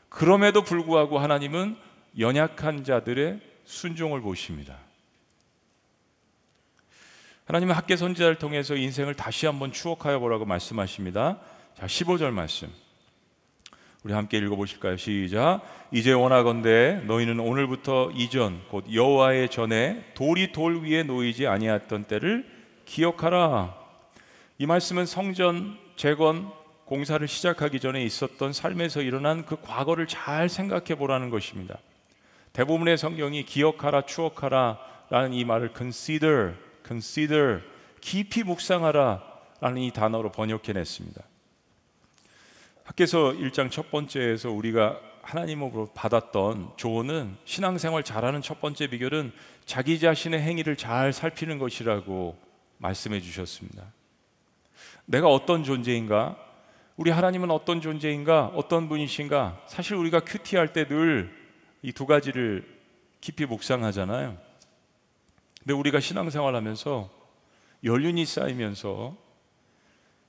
그럼에도 0.09 0.63
불구하고 0.63 1.19
하나님은 1.19 1.77
연약한 2.19 2.83
자들의 2.83 3.39
순종을 3.63 4.21
보십니다. 4.21 4.77
하나님은 7.51 7.75
학계 7.75 7.97
선지자를 7.97 8.35
통해서 8.35 8.77
인생을 8.77 9.13
다시 9.13 9.45
한번 9.45 9.73
추억하여 9.73 10.19
보라고 10.19 10.45
말씀하십니다. 10.45 11.37
자, 11.77 11.85
15절 11.85 12.31
말씀. 12.31 12.69
우리 14.05 14.13
함께 14.13 14.37
읽어 14.37 14.55
보실까요? 14.55 14.95
시작. 14.95 15.59
이제 15.91 16.13
원하건대 16.13 17.01
너희는 17.07 17.41
오늘부터 17.41 18.11
이전 18.15 18.61
곧 18.69 18.85
여호와의 18.93 19.49
전에 19.49 20.13
돌이 20.13 20.53
돌 20.53 20.81
위에 20.81 21.03
놓이지 21.03 21.45
아니했던 21.45 22.05
때를 22.05 22.49
기억하라. 22.85 23.75
이 24.57 24.65
말씀은 24.65 25.05
성전 25.05 25.77
재건 25.97 26.49
공사를 26.85 27.27
시작하기 27.27 27.81
전에 27.81 28.01
있었던 28.05 28.53
삶에서 28.53 29.01
일어난 29.01 29.45
그 29.45 29.57
과거를 29.61 30.07
잘 30.07 30.47
생각해 30.47 30.95
보라는 30.95 31.29
것입니다. 31.29 31.79
대부분의 32.53 32.97
성경이 32.97 33.43
기억하라, 33.43 34.03
추억하라라는 34.03 35.33
이 35.33 35.43
말을 35.43 35.71
consider, 35.75 36.53
consider 36.91 37.61
깊이 38.01 38.43
묵상하라라는 38.43 39.77
이 39.81 39.91
단어로 39.91 40.31
번역해 40.33 40.73
냈습니다. 40.73 41.23
학계서 42.83 43.31
1장 43.31 43.71
첫 43.71 43.89
번째에서 43.91 44.51
우리가 44.51 44.99
하나님으로 45.21 45.91
받았던 45.93 46.73
조언은 46.75 47.37
신앙생활 47.45 48.03
잘하는 48.03 48.41
첫 48.41 48.59
번째 48.59 48.87
비결은 48.87 49.31
자기 49.65 49.99
자신의 49.99 50.41
행위를 50.41 50.75
잘 50.75 51.13
살피는 51.13 51.59
것이라고 51.59 52.37
말씀해 52.79 53.21
주셨습니다. 53.21 53.85
내가 55.05 55.27
어떤 55.29 55.63
존재인가? 55.63 56.35
우리 56.97 57.11
하나님은 57.11 57.51
어떤 57.51 57.79
존재인가? 57.79 58.47
어떤 58.47 58.89
분이신가? 58.89 59.61
사실 59.67 59.95
우리가 59.95 60.19
큐티 60.21 60.57
할 60.57 60.73
때 60.73 60.85
늘 60.85 61.31
이 61.83 61.93
두 61.93 62.05
가지를 62.05 62.63
깊이 63.21 63.45
묵상하잖아요. 63.45 64.37
근데 65.61 65.73
우리가 65.73 65.99
신앙생활 65.99 66.55
하면서 66.55 67.09
연륜이 67.83 68.25
쌓이면서 68.25 69.15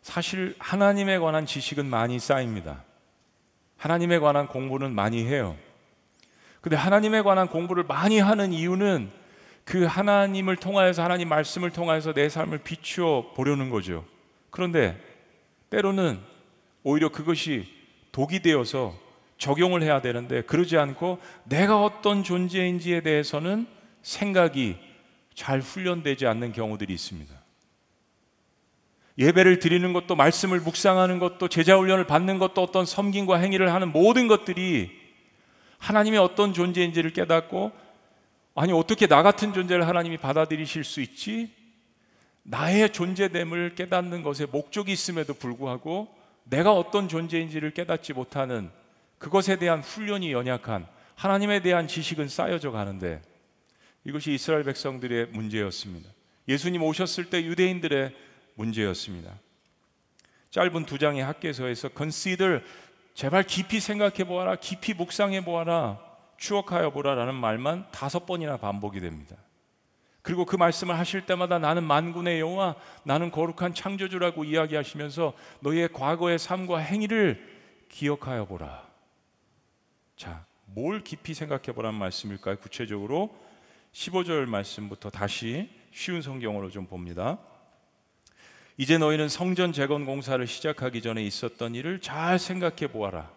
사실 0.02 0.54
하나님에 0.58 1.18
관한 1.18 1.46
지식은 1.46 1.86
많이 1.86 2.18
쌓입니다. 2.18 2.84
하나님에 3.78 4.18
관한 4.18 4.46
공부는 4.46 4.94
많이 4.94 5.24
해요. 5.24 5.56
근데 6.60 6.76
하나님에 6.76 7.22
관한 7.22 7.48
공부를 7.48 7.84
많이 7.84 8.18
하는 8.18 8.52
이유는 8.52 9.10
그 9.64 9.84
하나님을 9.84 10.56
통하여서 10.56 11.02
하나님 11.02 11.28
말씀을 11.28 11.70
통하여서 11.70 12.12
내 12.12 12.28
삶을 12.28 12.58
비추어 12.58 13.32
보려는 13.34 13.70
거죠. 13.70 14.04
그런데 14.50 15.00
때로는 15.70 16.20
오히려 16.82 17.08
그것이 17.08 17.66
독이 18.12 18.40
되어서 18.40 18.94
적용을 19.38 19.82
해야 19.82 20.00
되는데 20.02 20.42
그러지 20.42 20.76
않고 20.76 21.18
내가 21.44 21.82
어떤 21.82 22.22
존재인지에 22.22 23.00
대해서는 23.00 23.66
생각이 24.02 24.91
잘 25.34 25.60
훈련되지 25.60 26.26
않는 26.26 26.52
경우들이 26.52 26.92
있습니다. 26.92 27.34
예배를 29.18 29.58
드리는 29.58 29.92
것도 29.92 30.16
말씀을 30.16 30.60
묵상하는 30.60 31.18
것도 31.18 31.48
제자 31.48 31.76
훈련을 31.76 32.06
받는 32.06 32.38
것도 32.38 32.62
어떤 32.62 32.86
섬김과 32.86 33.38
행위를 33.38 33.72
하는 33.72 33.92
모든 33.92 34.26
것들이 34.26 34.90
하나님의 35.78 36.18
어떤 36.18 36.54
존재인지를 36.54 37.12
깨닫고 37.12 37.72
아니 38.54 38.72
어떻게 38.72 39.06
나 39.06 39.22
같은 39.22 39.52
존재를 39.52 39.86
하나님이 39.86 40.16
받아들이실 40.16 40.84
수 40.84 41.00
있지? 41.00 41.50
나의 42.42 42.90
존재됨을 42.90 43.74
깨닫는 43.74 44.22
것에 44.22 44.46
목적이 44.46 44.92
있음에도 44.92 45.34
불구하고 45.34 46.08
내가 46.44 46.72
어떤 46.72 47.08
존재인지를 47.08 47.70
깨닫지 47.72 48.12
못하는 48.12 48.70
그것에 49.18 49.56
대한 49.56 49.80
훈련이 49.80 50.32
연약한 50.32 50.86
하나님에 51.14 51.60
대한 51.60 51.86
지식은 51.86 52.28
쌓여져 52.28 52.72
가는데 52.72 53.22
이것이 54.04 54.32
이스라엘 54.32 54.64
백성들의 54.64 55.28
문제였습니다. 55.28 56.10
예수님 56.48 56.82
오셨을 56.82 57.30
때 57.30 57.44
유대인들의 57.44 58.14
문제였습니다. 58.54 59.32
짧은 60.50 60.86
두 60.86 60.98
장의 60.98 61.24
학계서에서 61.24 61.90
consider 61.96 62.62
제발 63.14 63.44
깊이 63.44 63.80
생각해 63.80 64.24
보아라, 64.24 64.56
깊이 64.56 64.94
묵상해 64.94 65.44
보아라, 65.44 66.00
추억하여 66.36 66.90
보라라는 66.90 67.34
말만 67.34 67.86
다섯 67.92 68.26
번이나 68.26 68.56
반복이 68.56 69.00
됩니다. 69.00 69.36
그리고 70.22 70.44
그 70.44 70.56
말씀을 70.56 70.98
하실 70.98 71.26
때마다 71.26 71.58
나는 71.58 71.84
만군의 71.84 72.40
여호와, 72.40 72.76
나는 73.04 73.30
거룩한 73.30 73.74
창조주라고 73.74 74.44
이야기하시면서 74.44 75.34
너희의 75.60 75.92
과거의 75.92 76.38
삶과 76.38 76.78
행위를 76.78 77.42
기억하여 77.88 78.46
보라. 78.46 78.86
자, 80.16 80.44
뭘 80.66 81.02
깊이 81.02 81.34
생각해 81.34 81.72
보라는 81.72 81.98
말씀일까요? 81.98 82.56
구체적으로 82.58 83.34
15절 83.92 84.46
말씀부터 84.46 85.10
다시 85.10 85.68
쉬운 85.92 86.22
성경으로 86.22 86.70
좀 86.70 86.86
봅니다. 86.86 87.38
이제 88.78 88.96
너희는 88.96 89.28
성전 89.28 89.72
재건 89.72 90.06
공사를 90.06 90.44
시작하기 90.46 91.02
전에 91.02 91.22
있었던 91.24 91.74
일을 91.74 92.00
잘 92.00 92.38
생각해 92.38 92.88
보아라. 92.90 93.30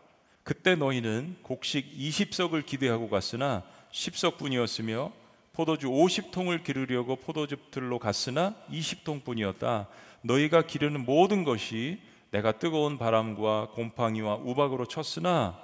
그때 0.44 0.76
너희는 0.76 1.38
곡식 1.44 1.98
20석을 1.98 2.66
기대하고 2.66 3.10
갔으나 3.10 3.64
10석뿐이었으며 3.92 5.12
포도주 5.52 5.88
50통을 5.88 6.64
기르려고 6.64 7.18
포도즙들로 7.18 8.00
갔으나 8.00 8.56
20통뿐이었다. 8.70 9.88
너희가 10.22 10.62
기르는 10.64 11.06
모든 11.06 11.44
것이 11.44 12.00
내가 12.32 12.54
뜨거운 12.54 12.98
바람과 12.98 13.70
곰팡이와 13.74 14.36
우박으로 14.36 14.86
쳤으나 14.86 15.60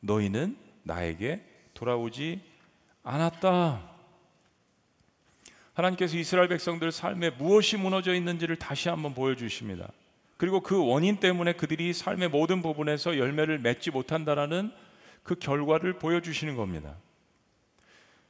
너희는 0.00 0.56
나에게 0.82 1.44
돌아오지 1.74 2.40
않았다. 3.02 3.93
하나님께서 5.74 6.16
이스라엘 6.16 6.48
백성들 6.48 6.92
삶에 6.92 7.30
무엇이 7.30 7.76
무너져 7.76 8.14
있는지를 8.14 8.56
다시 8.56 8.88
한번 8.88 9.12
보여주십니다. 9.14 9.88
그리고 10.36 10.60
그 10.60 10.84
원인 10.84 11.16
때문에 11.16 11.54
그들이 11.54 11.92
삶의 11.92 12.28
모든 12.28 12.62
부분에서 12.62 13.18
열매를 13.18 13.58
맺지 13.58 13.90
못한다라는 13.90 14.72
그 15.22 15.34
결과를 15.36 15.94
보여주시는 15.94 16.56
겁니다. 16.56 16.94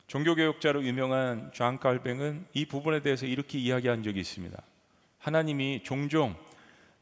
종교개혁자로 0.06 0.84
유명한 0.84 1.50
존 1.52 1.78
칼뱅은 1.78 2.46
이 2.52 2.66
부분에 2.66 3.00
대해서 3.00 3.26
이렇게 3.26 3.58
이야기한 3.58 4.02
적이 4.02 4.20
있습니다. 4.20 4.62
하나님이 5.18 5.82
종종 5.82 6.36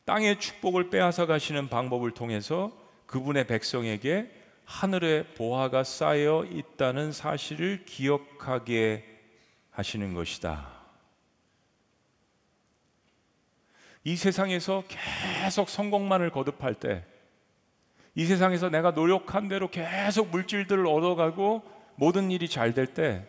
땅의 0.04 0.40
축복을 0.40 0.90
빼앗아 0.90 1.26
가시는 1.26 1.68
방법을 1.68 2.12
통해서 2.12 2.72
그분의 3.06 3.46
백성에게 3.46 4.30
하늘의 4.64 5.34
보화가 5.34 5.84
쌓여 5.84 6.46
있다는 6.50 7.12
사실을 7.12 7.84
기억하게 7.84 9.11
하시는 9.72 10.14
것이다. 10.14 10.68
이 14.04 14.16
세상에서 14.16 14.84
계속 14.88 15.68
성공만을 15.68 16.30
거듭할 16.30 16.74
때, 16.74 17.04
이 18.14 18.26
세상에서 18.26 18.68
내가 18.68 18.90
노력한 18.90 19.48
대로 19.48 19.68
계속 19.68 20.30
물질들을 20.30 20.86
얻어가고 20.86 21.62
모든 21.96 22.30
일이 22.30 22.48
잘 22.48 22.74
될 22.74 22.86
때, 22.86 23.26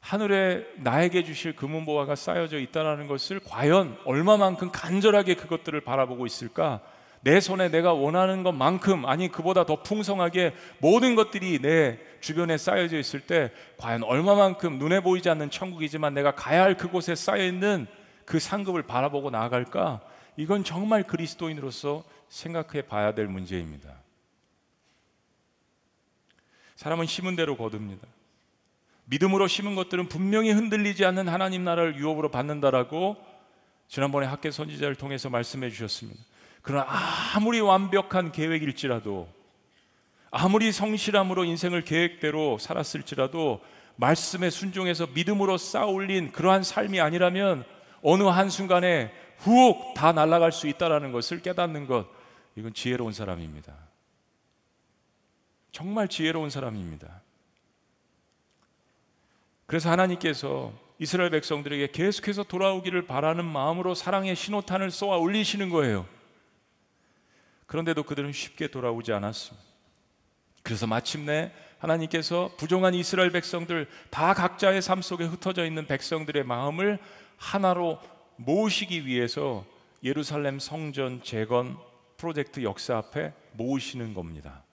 하늘에 0.00 0.66
나에게 0.76 1.24
주실 1.24 1.54
금은보화가 1.56 2.14
쌓여져 2.14 2.58
있다는 2.58 3.06
것을 3.06 3.38
과연 3.40 3.98
얼마만큼 4.06 4.70
간절하게 4.72 5.34
그것들을 5.34 5.78
바라보고 5.82 6.24
있을까? 6.24 6.80
내 7.22 7.40
손에 7.40 7.68
내가 7.68 7.92
원하는 7.92 8.42
것만큼 8.42 9.04
아니 9.04 9.28
그보다 9.28 9.66
더 9.66 9.82
풍성하게 9.82 10.54
모든 10.78 11.14
것들이 11.14 11.60
내 11.60 11.98
주변에 12.20 12.56
쌓여져 12.56 12.98
있을 12.98 13.20
때 13.20 13.52
과연 13.76 14.02
얼마만큼 14.02 14.78
눈에 14.78 15.00
보이지 15.00 15.28
않는 15.28 15.50
천국이지만 15.50 16.14
내가 16.14 16.34
가야 16.34 16.62
할 16.62 16.76
그곳에 16.76 17.14
쌓여 17.14 17.44
있는 17.44 17.86
그 18.24 18.38
상급을 18.38 18.84
바라보고 18.84 19.30
나아갈까? 19.30 20.00
이건 20.36 20.64
정말 20.64 21.02
그리스도인으로서 21.02 22.04
생각해 22.28 22.82
봐야 22.82 23.12
될 23.12 23.26
문제입니다. 23.26 24.00
사람은 26.76 27.04
심은 27.04 27.36
대로 27.36 27.56
거둡니다. 27.56 28.06
믿음으로 29.04 29.48
심은 29.48 29.74
것들은 29.74 30.08
분명히 30.08 30.52
흔들리지 30.52 31.04
않는 31.04 31.28
하나님 31.28 31.64
나라를 31.64 31.96
유업으로 31.96 32.30
받는다라고 32.30 33.16
지난번에 33.88 34.26
학계 34.26 34.50
선지자를 34.50 34.94
통해서 34.94 35.28
말씀해 35.28 35.68
주셨습니다. 35.68 36.22
그러나 36.62 36.86
아무리 37.34 37.60
완벽한 37.60 38.32
계획일지라도 38.32 39.28
아무리 40.30 40.72
성실함으로 40.72 41.44
인생을 41.44 41.84
계획대로 41.84 42.58
살았을지라도 42.58 43.60
말씀에 43.96 44.50
순종해서 44.50 45.08
믿음으로 45.08 45.58
쌓아 45.58 45.86
올린 45.86 46.32
그러한 46.32 46.62
삶이 46.62 47.00
아니라면 47.00 47.64
어느 48.02 48.22
한순간에 48.22 49.12
후옥 49.38 49.94
다 49.94 50.12
날아갈 50.12 50.52
수 50.52 50.68
있다라는 50.68 51.12
것을 51.12 51.42
깨닫는 51.42 51.86
것 51.86 52.06
이건 52.56 52.72
지혜로운 52.72 53.12
사람입니다. 53.12 53.74
정말 55.72 56.08
지혜로운 56.08 56.50
사람입니다. 56.50 57.22
그래서 59.66 59.90
하나님께서 59.90 60.72
이스라엘 60.98 61.30
백성들에게 61.30 61.92
계속해서 61.92 62.42
돌아오기를 62.42 63.06
바라는 63.06 63.44
마음으로 63.44 63.94
사랑의 63.94 64.36
신호탄을 64.36 64.90
쏘아 64.90 65.16
올리시는 65.16 65.70
거예요. 65.70 66.06
그런데도 67.70 68.02
그들은 68.02 68.32
쉽게 68.32 68.66
돌아오지 68.66 69.12
않았습니다. 69.12 69.64
그래서 70.64 70.88
마침내 70.88 71.52
하나님께서 71.78 72.50
부정한 72.56 72.94
이스라엘 72.94 73.30
백성들 73.30 73.88
다 74.10 74.34
각자의 74.34 74.82
삶 74.82 75.02
속에 75.02 75.22
흩어져 75.22 75.64
있는 75.64 75.86
백성들의 75.86 76.42
마음을 76.42 76.98
하나로 77.36 78.00
모으시기 78.34 79.06
위해서 79.06 79.64
예루살렘 80.02 80.58
성전 80.58 81.22
재건 81.22 81.78
프로젝트 82.16 82.64
역사 82.64 82.96
앞에 82.96 83.32
모으시는 83.52 84.14
겁니다. 84.14 84.64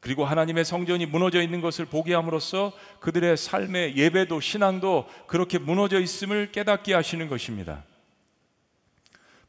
그리고 0.00 0.26
하나님의 0.26 0.66
성전이 0.66 1.06
무너져 1.06 1.40
있는 1.40 1.62
것을 1.62 1.86
보게 1.86 2.12
함으로써 2.12 2.74
그들의 3.00 3.38
삶의 3.38 3.96
예배도 3.96 4.40
신앙도 4.40 5.08
그렇게 5.26 5.58
무너져 5.58 6.00
있음을 6.00 6.52
깨닫게 6.52 6.92
하시는 6.92 7.26
것입니다. 7.28 7.82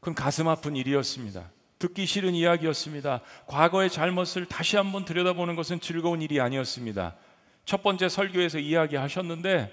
그건 0.00 0.14
가슴 0.14 0.48
아픈 0.48 0.74
일이었습니다. 0.74 1.50
듣기 1.82 2.06
싫은 2.06 2.34
이야기였습니다. 2.34 3.22
과거의 3.46 3.90
잘못을 3.90 4.46
다시 4.46 4.76
한번 4.76 5.04
들여다보는 5.04 5.56
것은 5.56 5.80
즐거운 5.80 6.22
일이 6.22 6.40
아니었습니다. 6.40 7.16
첫 7.64 7.82
번째 7.82 8.08
설교에서 8.08 8.60
이야기하셨는데 8.60 9.72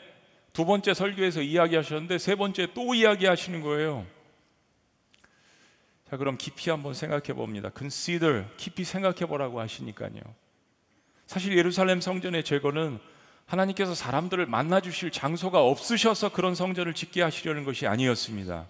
두 0.51 0.65
번째 0.65 0.95
설교에서 0.95 1.41
이야기하셨는데 1.41 2.17
세 2.17 2.33
번째 2.33 2.67
또 2.73 2.95
이야기하시는 2.95 3.61
거예요. 3.61 4.07
자, 6.09 6.17
그럼 6.17 6.37
깊이 6.37 6.71
한번 6.71 6.95
생각해 6.95 7.33
봅니다. 7.33 7.69
consider 7.77 8.45
깊이 8.57 8.83
생각해 8.83 9.27
보라고 9.27 9.59
하시니까요. 9.59 10.19
사실 11.27 11.55
예루살렘 11.55 12.01
성전의 12.01 12.43
제거는 12.43 12.97
하나님께서 13.45 13.93
사람들을 13.93 14.47
만나 14.47 14.81
주실 14.81 15.11
장소가 15.11 15.61
없으셔서 15.61 16.29
그런 16.29 16.55
성전을 16.55 16.95
짓게 16.95 17.21
하시려는 17.21 17.65
것이 17.65 17.85
아니었습니다. 17.85 18.67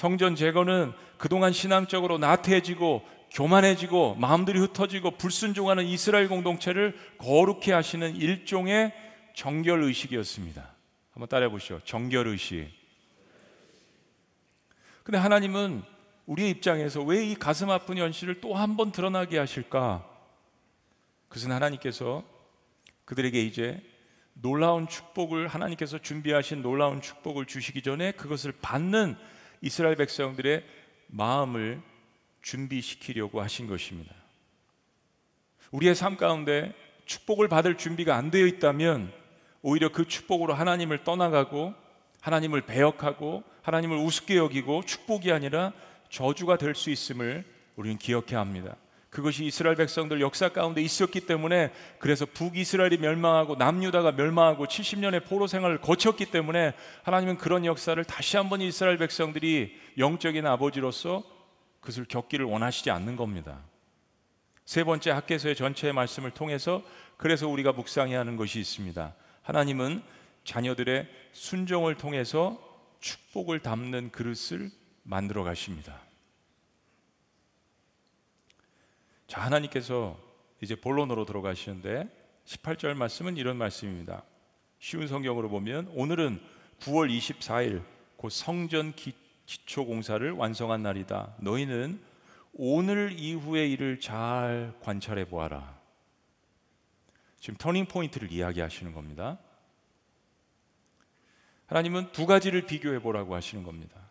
성전 0.00 0.34
제거는 0.34 0.94
그동안 1.18 1.52
신앙적으로 1.52 2.16
나태해지고 2.16 3.06
교만해지고 3.32 4.14
마음들이 4.14 4.58
흩어지고 4.58 5.18
불순종하는 5.18 5.84
이스라엘 5.84 6.26
공동체를 6.26 6.96
거룩해 7.18 7.72
하시는 7.72 8.16
일종의 8.16 8.94
정결 9.34 9.82
의식이었습니다. 9.82 10.74
한번 11.12 11.28
따라해 11.28 11.50
보시죠. 11.50 11.82
정결 11.84 12.28
의식. 12.28 12.70
근데 15.04 15.18
하나님은 15.18 15.82
우리의 16.24 16.48
입장에서 16.48 17.02
왜 17.02 17.26
이 17.26 17.34
가슴 17.34 17.68
아픈 17.68 17.98
현실을 17.98 18.40
또 18.40 18.54
한 18.56 18.78
번 18.78 18.92
드러나게 18.92 19.36
하실까? 19.38 20.08
그것은 21.28 21.52
하나님께서 21.52 22.24
그들에게 23.04 23.38
이제 23.42 23.82
놀라운 24.32 24.88
축복을 24.88 25.46
하나님께서 25.46 25.98
준비하신 25.98 26.62
놀라운 26.62 27.02
축복을 27.02 27.44
주시기 27.44 27.82
전에 27.82 28.12
그것을 28.12 28.54
받는 28.62 29.18
이스라엘 29.60 29.96
백성들의 29.96 30.64
마음을 31.08 31.80
준비시키려고 32.42 33.40
하신 33.40 33.66
것입니다. 33.66 34.14
우리의 35.70 35.94
삶 35.94 36.16
가운데 36.16 36.74
축복을 37.06 37.48
받을 37.48 37.76
준비가 37.76 38.16
안 38.16 38.30
되어 38.30 38.46
있다면 38.46 39.12
오히려 39.62 39.90
그 39.90 40.06
축복으로 40.06 40.54
하나님을 40.54 41.04
떠나가고 41.04 41.74
하나님을 42.20 42.62
배역하고 42.62 43.42
하나님을 43.62 43.96
우습게 43.98 44.36
여기고 44.36 44.84
축복이 44.84 45.32
아니라 45.32 45.72
저주가 46.08 46.56
될 46.56 46.74
수 46.74 46.90
있음을 46.90 47.44
우리는 47.76 47.98
기억해야 47.98 48.40
합니다. 48.40 48.76
그것이 49.10 49.44
이스라엘 49.44 49.74
백성들 49.74 50.20
역사 50.20 50.50
가운데 50.50 50.80
있었기 50.80 51.22
때문에 51.22 51.72
그래서 51.98 52.26
북이스라엘이 52.26 52.98
멸망하고 52.98 53.56
남유다가 53.56 54.12
멸망하고 54.12 54.66
70년의 54.66 55.26
포로 55.26 55.48
생활을 55.48 55.80
거쳤기 55.80 56.26
때문에 56.26 56.74
하나님은 57.02 57.36
그런 57.36 57.64
역사를 57.64 58.02
다시 58.04 58.36
한번 58.36 58.60
이스라엘 58.60 58.98
백성들이 58.98 59.76
영적인 59.98 60.46
아버지로서 60.46 61.24
그것을 61.80 62.04
겪기를 62.04 62.46
원하시지 62.46 62.90
않는 62.90 63.16
겁니다. 63.16 63.58
세 64.64 64.84
번째 64.84 65.10
학계서의 65.10 65.56
전체의 65.56 65.92
말씀을 65.92 66.30
통해서 66.30 66.82
그래서 67.16 67.48
우리가 67.48 67.72
묵상해야 67.72 68.20
하는 68.20 68.36
것이 68.36 68.60
있습니다. 68.60 69.14
하나님은 69.42 70.02
자녀들의 70.44 71.08
순종을 71.32 71.96
통해서 71.96 72.58
축복을 73.00 73.60
담는 73.60 74.12
그릇을 74.12 74.70
만들어 75.02 75.42
가십니다. 75.42 76.00
자, 79.30 79.42
하나님께서 79.42 80.18
이제 80.60 80.74
본론으로 80.74 81.24
들어가시는데 81.24 82.08
18절 82.46 82.94
말씀은 82.94 83.36
이런 83.36 83.56
말씀입니다. 83.58 84.24
쉬운 84.80 85.06
성경으로 85.06 85.48
보면 85.48 85.86
오늘은 85.94 86.42
9월 86.80 87.16
24일 87.16 87.84
곧 88.16 88.30
성전 88.30 88.92
기, 88.92 89.12
기초 89.46 89.86
공사를 89.86 90.28
완성한 90.32 90.82
날이다. 90.82 91.36
너희는 91.38 92.02
오늘 92.54 93.12
이후의 93.16 93.70
일을 93.70 94.00
잘 94.00 94.74
관찰해 94.80 95.26
보아라. 95.26 95.78
지금 97.38 97.56
터닝 97.56 97.86
포인트를 97.86 98.32
이야기하시는 98.32 98.92
겁니다. 98.92 99.38
하나님은 101.66 102.10
두 102.10 102.26
가지를 102.26 102.66
비교해 102.66 102.98
보라고 102.98 103.36
하시는 103.36 103.62
겁니다. 103.62 104.10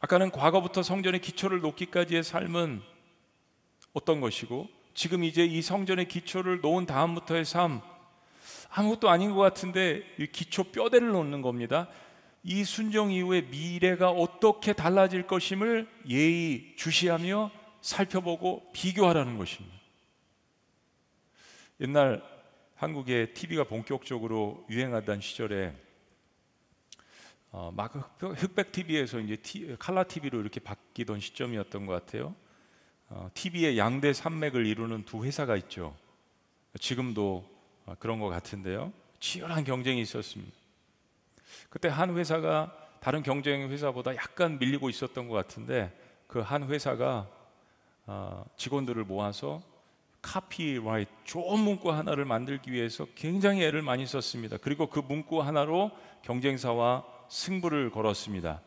아까는 0.00 0.30
과거부터 0.30 0.82
성전의 0.82 1.22
기초를 1.22 1.60
놓기까지의 1.60 2.22
삶은 2.22 2.82
어떤 3.94 4.20
것이고 4.20 4.68
지금 4.92 5.24
이제 5.24 5.44
이 5.44 5.62
성전의 5.62 6.08
기초를 6.08 6.60
놓은 6.60 6.84
다음부터의 6.84 7.44
삶 7.46 7.80
아무것도 8.70 9.08
아닌 9.08 9.30
것 9.30 9.40
같은데 9.40 10.02
이 10.18 10.26
기초 10.26 10.64
뼈대를 10.64 11.08
놓는 11.08 11.42
겁니다. 11.42 11.88
이 12.42 12.64
순종 12.64 13.10
이후에 13.10 13.42
미래가 13.42 14.10
어떻게 14.10 14.72
달라질 14.72 15.26
것임을 15.26 15.88
예의 16.08 16.74
주시하며 16.76 17.50
살펴보고 17.80 18.70
비교하라는 18.72 19.38
것입니다. 19.38 19.74
옛날 21.80 22.22
한국에 22.74 23.32
TV가 23.32 23.64
본격적으로 23.64 24.66
유행하던 24.68 25.20
시절에 25.20 25.74
어, 27.50 27.70
막 27.72 27.94
흑백 28.18 28.72
TV에서 28.72 29.20
이제 29.20 29.36
티, 29.36 29.76
칼라 29.78 30.02
TV로 30.02 30.40
이렇게 30.40 30.58
바뀌던 30.58 31.20
시점이었던 31.20 31.86
것 31.86 31.92
같아요. 31.92 32.34
어, 33.08 33.30
TV의 33.34 33.78
양대 33.78 34.12
산맥을 34.12 34.66
이루는 34.66 35.04
두 35.04 35.24
회사가 35.24 35.56
있죠. 35.56 35.94
지금도 36.80 37.48
어, 37.86 37.94
그런 37.98 38.18
것 38.20 38.28
같은데요. 38.28 38.92
치열한 39.20 39.64
경쟁이 39.64 40.00
있었습니다. 40.02 40.52
그때 41.70 41.88
한 41.88 42.16
회사가 42.16 42.76
다른 43.00 43.22
경쟁 43.22 43.70
회사보다 43.70 44.16
약간 44.16 44.58
밀리고 44.58 44.88
있었던 44.88 45.28
것 45.28 45.34
같은데 45.34 45.92
그 46.26 46.40
한 46.40 46.68
회사가 46.68 47.28
어, 48.06 48.44
직원들을 48.56 49.04
모아서 49.04 49.62
카피라이트 50.20 51.10
좋은 51.24 51.60
문구 51.60 51.92
하나를 51.92 52.24
만들기 52.24 52.72
위해서 52.72 53.06
굉장히 53.14 53.62
애를 53.62 53.82
많이 53.82 54.06
썼습니다. 54.06 54.56
그리고 54.56 54.88
그 54.88 55.00
문구 55.00 55.42
하나로 55.42 55.90
경쟁사와 56.22 57.04
승부를 57.28 57.90
걸었습니다. 57.90 58.62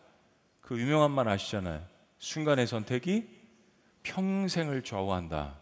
그 0.62 0.80
유명한 0.80 1.12
말 1.12 1.28
아시잖아요. 1.28 1.84
순간의 2.19 2.67
선택이 2.67 3.37
평생을 4.08 4.84
좌우한다. 4.84 5.56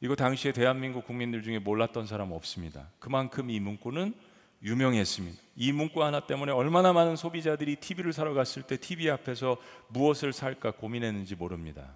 이거 0.00 0.14
당시에 0.14 0.52
대한민국 0.52 1.06
국민들 1.06 1.42
중에 1.42 1.58
몰랐던 1.58 2.06
사람 2.06 2.32
없습니다. 2.32 2.88
그만큼 2.98 3.50
이 3.50 3.60
문구는 3.60 4.14
유명했습니다. 4.62 5.40
이 5.56 5.72
문구 5.72 6.02
하나 6.02 6.20
때문에 6.20 6.52
얼마나 6.52 6.92
많은 6.92 7.16
소비자들이 7.16 7.76
TV를 7.76 8.12
사러 8.12 8.34
갔을 8.34 8.62
때 8.62 8.76
TV 8.76 9.08
앞에서 9.10 9.56
무엇을 9.88 10.32
살까 10.32 10.72
고민했는지 10.72 11.36
모릅니다. 11.36 11.94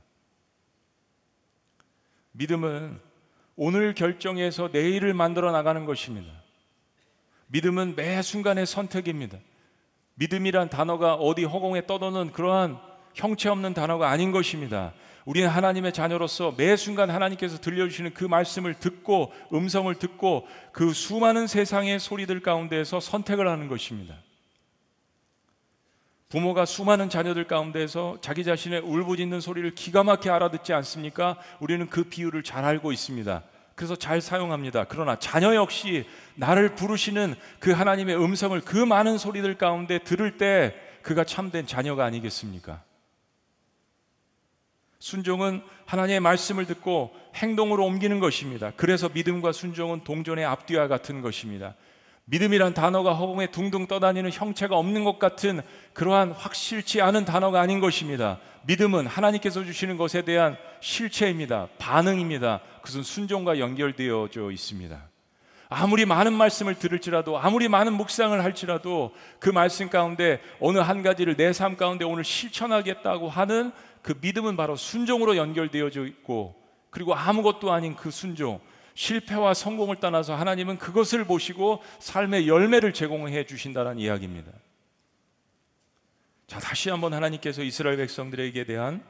믿음은 2.33 3.01
오늘 3.57 3.95
결정해서 3.95 4.71
내일을 4.73 5.13
만들어 5.13 5.53
나가는 5.53 5.85
것입니다. 5.85 6.33
믿음은 7.49 7.97
매 7.97 8.23
순간의 8.23 8.67
선택입니다. 8.67 9.39
믿음이란 10.15 10.71
단어가 10.71 11.15
어디 11.15 11.45
허공에 11.45 11.87
떠도는 11.87 12.33
그러한 12.33 12.79
형체 13.15 13.49
없는 13.49 13.75
단어가 13.75 14.09
아닌 14.09 14.33
것입니다. 14.33 14.95
우리는 15.25 15.49
하나님의 15.49 15.93
자녀로서 15.93 16.55
매 16.57 16.77
순간 16.77 17.11
하나님께서 17.11 17.59
들려주시는 17.59 18.15
그 18.15 18.25
말씀을 18.25 18.75
듣고 18.75 19.33
음성을 19.53 19.95
듣고 19.95 20.47
그 20.73 20.93
수많은 20.93 21.47
세상의 21.47 22.01
소리들 22.01 22.41
가운데에서 22.41 23.01
선택을 23.01 23.49
하는 23.49 23.69
것입니다. 23.69 24.17
부모가 26.29 26.65
수많은 26.65 27.11
자녀들 27.11 27.47
가운데서 27.47 28.17
자기 28.23 28.43
자신의 28.43 28.81
울부짖는 28.81 29.41
소리를 29.43 29.75
기가 29.75 30.03
막히게 30.03 30.31
알아듣지 30.31 30.73
않습니까? 30.73 31.37
우리는 31.61 31.89
그 31.91 32.05
비유를 32.05 32.43
잘 32.43 32.65
알고 32.65 32.91
있습니다. 32.91 33.43
그래서 33.75 33.97
잘 33.97 34.21
사용합니다. 34.21 34.85
그러나 34.89 35.19
자녀 35.19 35.55
역시 35.55 36.07
나를 36.35 36.75
부르시는 36.75 37.35
그 37.59 37.73
하나님의 37.73 38.17
음성을 38.17 38.59
그 38.63 38.77
많은 38.79 39.19
소리들 39.19 39.59
가운데 39.59 39.99
들을 39.99 40.39
때 40.39 40.75
그가 41.03 41.25
참된 41.25 41.67
자녀가 41.67 42.05
아니겠습니까? 42.07 42.83
순종은 45.03 45.63
하나님의 45.85 46.21
말씀을 46.21 46.65
듣고 46.65 47.11
행동으로 47.35 47.85
옮기는 47.85 48.21
것입니다. 48.21 48.71
그래서 48.77 49.11
믿음과 49.13 49.51
순종은 49.51 50.05
동전의 50.05 50.45
앞뒤와 50.45 50.87
같은 50.87 51.23
것입니다. 51.23 51.75
믿음이란 52.27 52.73
단어가 52.73 53.13
허공에 53.13 53.49
둥둥 53.49 53.89
떠다니는 53.89 54.31
형체가 54.31 54.77
없는 54.77 55.03
것 55.03 55.19
같은 55.19 55.61
그러한 55.93 56.31
확실치 56.31 57.01
않은 57.03 57.25
단어가 57.25 57.61
아닌 57.61 57.81
것입니다. 57.81 58.39
믿음은 58.67 59.09
하나님께서 59.09 59.65
주시는 59.65 59.97
것에 59.97 60.23
대한 60.23 60.57
실체입니다. 60.81 61.67
반응입니다. 61.79 62.61
그것은 62.77 63.03
순종과 63.03 63.59
연결되어져 63.59 64.53
있습니다. 64.53 65.09
아무리 65.69 66.05
많은 66.05 66.33
말씀을 66.35 66.75
들을지라도 66.75 67.39
아무리 67.39 67.67
많은 67.67 67.95
묵상을 67.95 68.41
할지라도 68.45 69.13
그 69.41 69.49
말씀 69.49 69.89
가운데 69.89 70.41
어느 70.61 70.79
한 70.79 71.03
가지를 71.03 71.35
내 71.37 71.53
삶 71.53 71.77
가운데 71.77 72.05
오늘 72.05 72.25
실천하겠다고 72.25 73.29
하는 73.29 73.73
그 74.03 74.15
믿음은 74.21 74.57
바로 74.57 74.77
순종으로 74.77 75.37
연결되어져 75.37 76.07
있고 76.07 76.61
그리고 76.91 77.15
아무것도 77.15 77.73
아닌 77.73 77.97
그 77.97 78.11
순종 78.11 78.61
실패와 78.95 79.55
성공을 79.55 79.97
떠나서 80.01 80.35
하나님은 80.35 80.79
그것을 80.79 81.25
보시고 81.25 81.83
삶의 82.01 82.49
열매를 82.49 82.93
제공해 82.93 83.47
주신다는 83.47 83.99
이야기입니다. 83.99 84.53
자, 86.47 86.61
다시 86.61 86.91
한번 86.91 87.15
하나님께서 87.15 87.63
이스라엘 87.63 87.97
백성들에게 87.97 88.65
대한 88.65 89.03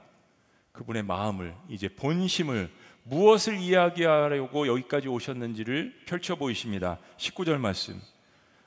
그분의 0.70 1.02
마음을 1.02 1.54
이제 1.68 1.88
본심을 1.88 2.70
무엇을 3.04 3.58
이야기하려고 3.58 4.68
여기까지 4.68 5.08
오셨는지를 5.08 6.04
펼쳐 6.06 6.36
보이십니다. 6.36 6.98
19절 7.16 7.58
말씀. 7.58 8.00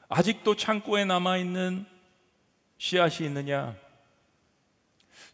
아직도 0.09 0.55
창고에 0.55 1.05
남아 1.05 1.37
있는 1.37 1.85
씨앗이 2.77 3.25
있느냐? 3.27 3.75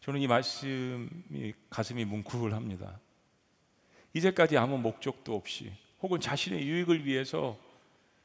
저는 0.02 0.20
이 0.20 0.28
말씀이 0.28 1.54
가슴이 1.70 2.06
뭉클합니다. 2.06 3.00
이제까지 4.14 4.58
아무 4.58 4.78
목적도 4.78 5.36
없이 5.36 5.72
혹은 6.02 6.20
자신의 6.20 6.68
유익을 6.68 7.06
위해서 7.06 7.58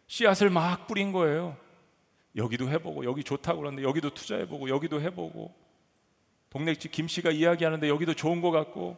씨앗을 0.07 0.51
막 0.51 0.87
뿌린 0.87 1.13
거예요. 1.13 1.57
여기도 2.35 2.69
해보고 2.71 3.05
여기 3.05 3.23
좋다고 3.23 3.61
그러는데 3.61 3.83
여기도 3.83 4.11
투자해보고 4.11 4.69
여기도 4.69 5.01
해보고 5.01 5.55
동네집 6.51 6.93
김씨가 6.93 7.31
이야기하는데 7.31 7.89
여기도 7.89 8.15
좋은 8.15 8.41
것 8.41 8.51
같고 8.51 8.97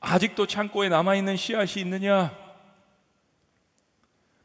아직도 0.00 0.46
창고에 0.46 0.88
남아 0.88 1.16
있는 1.16 1.36
씨앗이 1.36 1.82
있느냐? 1.82 2.34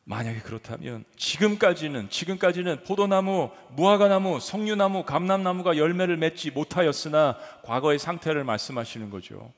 만약에 0.06 0.40
그렇다면 0.42 1.04
지금까지는 1.18 2.10
지금까지는 2.10 2.84
포도나무, 2.84 3.50
무화과나무, 3.72 4.40
석류나무, 4.40 5.04
감람나무가 5.04 5.78
열매를 5.78 6.16
맺지 6.18 6.52
못하였으나 6.52 7.38
과거의 7.64 7.98
상태를 7.98 8.44
말씀하시는 8.44 9.10
거죠. 9.10 9.52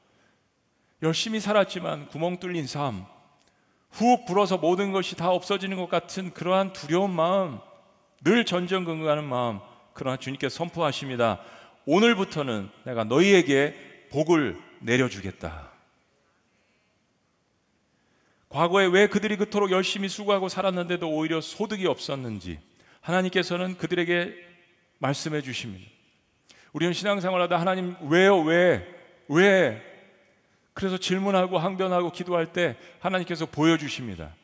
열심히 1.03 1.41
살았지만 1.41 2.07
구멍 2.07 2.39
뚫린 2.39 2.65
삶, 2.65 3.05
훅 3.91 4.25
불어서 4.25 4.57
모든 4.57 4.93
것이 4.93 5.17
다 5.17 5.29
없어지는 5.29 5.75
것 5.77 5.89
같은 5.89 6.33
그러한 6.33 6.71
두려운 6.71 7.11
마음, 7.11 7.59
늘 8.23 8.45
전전긍긍하는 8.45 9.25
마음, 9.25 9.59
그러나 9.93 10.15
주님께 10.15 10.47
선포하십니다. 10.47 11.41
오늘부터는 11.85 12.69
내가 12.85 13.03
너희에게 13.03 14.07
복을 14.11 14.57
내려주겠다. 14.79 15.76
과거에 18.49 18.85
왜 18.85 19.07
그들이 19.07 19.35
그토록 19.37 19.71
열심히 19.71 20.07
수고하고 20.07 20.49
살았는데도 20.49 21.09
오히려 21.09 21.41
소득이 21.41 21.85
없었는지 21.85 22.59
하나님께서는 23.01 23.77
그들에게 23.77 24.33
말씀해 24.99 25.41
주십니다. 25.41 25.89
우리는 26.73 26.93
신앙생활하다 26.93 27.59
하나님 27.59 27.95
왜요 28.09 28.39
왜 28.41 28.87
왜? 29.27 29.81
그래서 30.73 30.97
질문하고 30.97 31.57
항변하고 31.57 32.11
기도할 32.11 32.53
때 32.53 32.77
하나님께서 32.99 33.45
보여주십니다. 33.45 34.35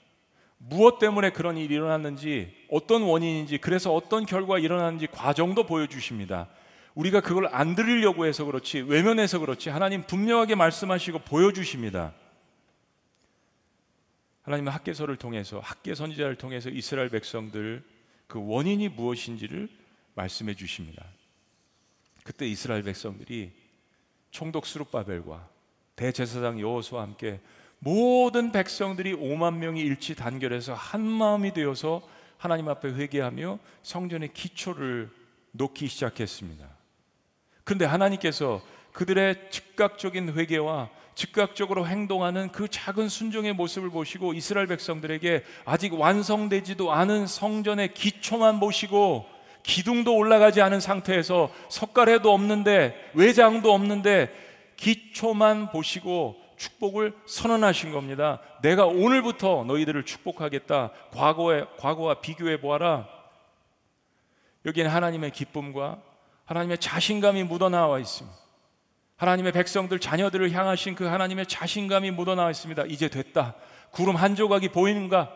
무엇 0.58 0.98
때문에 0.98 1.30
그런 1.30 1.58
일이 1.58 1.76
일어났는지 1.76 2.54
어떤 2.72 3.04
원인인지 3.04 3.60
그래서 3.60 3.94
어떤 3.94 4.26
결과가 4.26 4.60
일어났는지 4.60 5.08
과정도 5.08 5.66
보여주십니다. 5.66 6.48
우리가 6.96 7.22
그걸 7.22 7.50
안 7.52 7.76
들으려고 7.76 8.26
해서 8.26 8.46
그렇지 8.46 8.82
외면해서 8.82 9.40
그렇지 9.40 9.70
하나님 9.70 10.04
분명하게 10.04 10.56
말씀하시고 10.56 11.20
보여주십니다. 11.20 12.14
하나님은 14.44 14.72
학계서를 14.72 15.16
통해서 15.18 15.60
학계 15.60 15.96
선지자를 15.96 16.36
통해서 16.36 16.70
이스라엘 16.70 17.10
백성들 17.10 17.84
그 18.28 18.40
원인이 18.46 18.90
무엇인지를 18.90 19.70
말씀해 20.16 20.56
주십니다. 20.56 21.06
그때 22.24 22.48
이스라엘 22.48 22.84
백성들이 22.84 23.52
총독 24.32 24.66
수룹바벨과 24.66 25.50
대제사장 25.96 26.60
여호수와 26.60 27.02
함께 27.04 27.40
모든 27.80 28.52
백성들이 28.52 29.14
5만 29.14 29.58
명이 29.58 29.82
일치 29.82 30.16
단결해서 30.16 30.74
한 30.74 31.02
마음이 31.02 31.54
되어서 31.54 32.02
하나님 32.38 32.70
앞에 32.70 32.90
회개하며 32.90 33.60
성전의 33.84 34.34
기초를 34.34 35.10
놓기 35.52 35.88
시작했습니다. 35.88 36.68
그런데 37.64 37.86
하나님께서 37.86 38.62
그들의 38.94 39.50
즉각적인 39.52 40.34
회개와 40.34 40.90
즉각적으로 41.16 41.88
행동하는 41.88 42.52
그 42.52 42.68
작은 42.68 43.10
순종의 43.10 43.54
모습을 43.54 43.90
보시고 43.90 44.34
이스라엘 44.34 44.68
백성들에게 44.68 45.44
아직 45.66 45.94
완성되지도 45.94 46.92
않은 46.92 47.28
성전의 47.28 47.94
기초만 47.94 48.60
보시고 48.60 49.26
기둥도 49.64 50.16
올라가지 50.16 50.62
않은 50.62 50.80
상태에서 50.80 51.50
석가래도 51.70 52.34
없는데 52.34 53.12
외장도 53.14 53.74
없는데 53.74 54.32
기초만 54.76 55.72
보시고 55.72 56.36
축복을 56.58 57.14
선언하신 57.26 57.92
겁니다. 57.92 58.40
내가 58.62 58.86
오늘부터 58.86 59.64
너희들을 59.66 60.06
축복하겠다. 60.06 60.92
과거에 61.12 61.66
과거와 61.80 62.22
비교해 62.22 62.60
보아라. 62.60 63.08
여기는 64.66 64.90
하나님의 64.90 65.32
기쁨과 65.32 66.02
하나님의 66.46 66.78
자신감이 66.78 67.44
묻어나와 67.44 68.00
있습니다. 68.00 68.43
하나님의 69.24 69.54
백성들 69.54 70.00
자녀들을 70.00 70.52
향하신 70.52 70.96
그 70.96 71.06
하나님의 71.06 71.46
자신감이 71.46 72.12
묻어나와 72.12 72.52
있습니다. 72.52 72.84
이제 72.90 73.08
됐다. 73.08 73.56
구름 73.92 74.18
한 74.18 74.36
조각이 74.36 74.68
보이는가? 74.68 75.34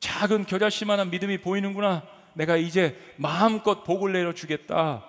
작은 0.00 0.46
겨자씨만한 0.46 1.10
믿음이 1.10 1.42
보이는구나. 1.42 2.04
내가 2.32 2.56
이제 2.56 2.98
마음껏 3.16 3.84
복을 3.84 4.12
내려 4.12 4.32
주겠다. 4.32 5.04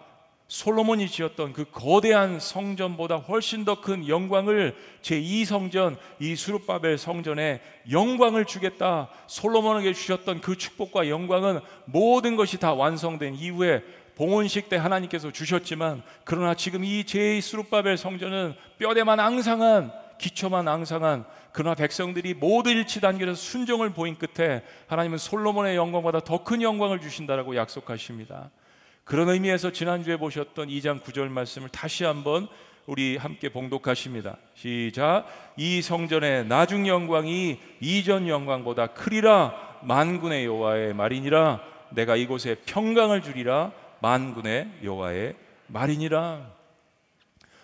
솔로몬이 0.49 1.07
지었던 1.07 1.53
그 1.53 1.63
거대한 1.71 2.41
성전보다 2.41 3.15
훨씬 3.15 3.63
더 3.63 3.75
큰 3.79 4.05
영광을 4.09 4.75
제2 5.01 5.45
성전 5.45 5.97
이 6.19 6.35
수르바벨 6.35 6.97
성전에 6.97 7.61
영광을 7.89 8.43
주겠다. 8.43 9.07
솔로몬에게 9.27 9.93
주셨던 9.93 10.41
그 10.41 10.57
축복과 10.57 11.07
영광은 11.07 11.61
모든 11.85 12.35
것이 12.35 12.59
다 12.59 12.73
완성된 12.73 13.35
이후에 13.35 13.81
봉헌식 14.15 14.69
때 14.69 14.77
하나님께서 14.77 15.31
주셨지만 15.31 16.03
그러나 16.23 16.53
지금 16.53 16.83
이 16.83 17.03
제2 17.03 17.41
수르바벨 17.41 17.97
성전은 17.97 18.55
뼈대만 18.79 19.19
앙상한 19.19 19.91
기초만 20.19 20.67
앙상한 20.67 21.25
그러나 21.51 21.75
백성들이 21.75 22.33
모두 22.33 22.69
일치 22.69 22.99
단결해서 23.01 23.39
순종을 23.39 23.91
보인 23.91 24.17
끝에 24.17 24.63
하나님은 24.87 25.17
솔로몬의 25.17 25.75
영광보다 25.75 26.21
더 26.21 26.43
큰 26.43 26.61
영광을 26.61 26.99
주신다라고 26.99 27.55
약속하십니다. 27.55 28.49
그런 29.03 29.29
의미에서 29.29 29.71
지난주에 29.71 30.17
보셨던 30.17 30.69
2장 30.69 31.01
9절 31.01 31.27
말씀을 31.29 31.69
다시 31.69 32.05
한번 32.05 32.47
우리 32.85 33.17
함께 33.17 33.49
봉독하십니다. 33.49 34.37
시작. 34.55 35.25
이 35.57 35.81
성전의 35.81 36.47
나중 36.47 36.87
영광이 36.87 37.59
이전 37.79 38.27
영광보다 38.27 38.87
크리라 38.87 39.53
만군의 39.83 40.45
여호와의 40.45 40.93
말이니라 40.93 41.61
내가 41.91 42.15
이곳에 42.15 42.55
평강을 42.65 43.21
주리라 43.21 43.71
만군의 44.03 44.67
여호와의 44.83 45.33
말이니라. 45.67 46.51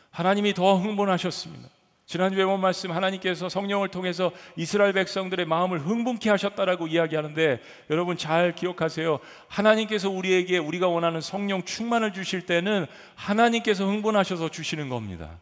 하나님이 0.10 0.54
더 0.54 0.78
흥분하셨습니다. 0.78 1.68
지난주에 2.06 2.46
본 2.46 2.62
말씀 2.62 2.92
하나님께서 2.92 3.50
성령을 3.50 3.90
통해서 3.90 4.32
이스라엘 4.56 4.94
백성들의 4.94 5.46
마음을 5.46 5.80
흥분케 5.80 6.30
하셨다라고 6.30 6.88
이야기하는데 6.88 7.62
여러분 7.90 8.18
잘 8.18 8.56
기억하세요. 8.56 9.20
하나님께서 9.48 10.10
우리에게 10.10 10.58
우리가 10.58 10.88
원하는 10.88 11.20
성령 11.20 11.64
충만을 11.64 12.14
주실 12.14 12.46
때는 12.46 12.88
하나님께서 13.16 13.86
흥분하셔서 13.86 14.50
주시는 14.50 14.88
겁니다. 14.88 15.40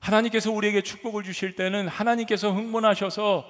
하나님께서 0.00 0.50
우리에게 0.50 0.82
축복을 0.82 1.22
주실 1.22 1.54
때는 1.54 1.86
하나님께서 1.86 2.50
흥분하셔서 2.50 3.46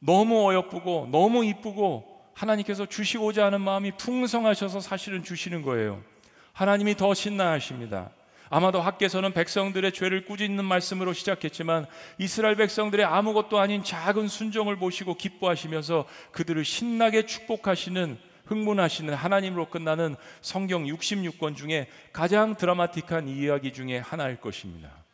너무 0.00 0.50
어여쁘고 0.50 1.08
너무 1.10 1.44
이쁘고 1.44 2.15
하나님께서 2.36 2.86
주시고자 2.86 3.46
하는 3.46 3.62
마음이 3.62 3.92
풍성하셔서 3.92 4.80
사실은 4.80 5.24
주시는 5.24 5.62
거예요. 5.62 6.02
하나님이 6.52 6.94
더 6.96 7.14
신나하십니다. 7.14 8.10
아마도 8.48 8.80
학계서는 8.80 9.32
백성들의 9.32 9.92
죄를 9.92 10.24
꾸짖는 10.24 10.64
말씀으로 10.64 11.12
시작했지만 11.12 11.86
이스라엘 12.18 12.54
백성들의 12.56 13.04
아무것도 13.04 13.58
아닌 13.58 13.82
작은 13.82 14.28
순종을 14.28 14.76
보시고 14.76 15.14
기뻐하시면서 15.14 16.06
그들을 16.30 16.64
신나게 16.64 17.26
축복하시는 17.26 18.18
흥분하시는 18.44 19.12
하나님으로 19.12 19.68
끝나는 19.68 20.14
성경 20.40 20.84
66권 20.84 21.56
중에 21.56 21.88
가장 22.12 22.54
드라마틱한 22.54 23.28
이야기 23.28 23.72
중에 23.72 23.98
하나일 23.98 24.36
것입니다. 24.36 25.05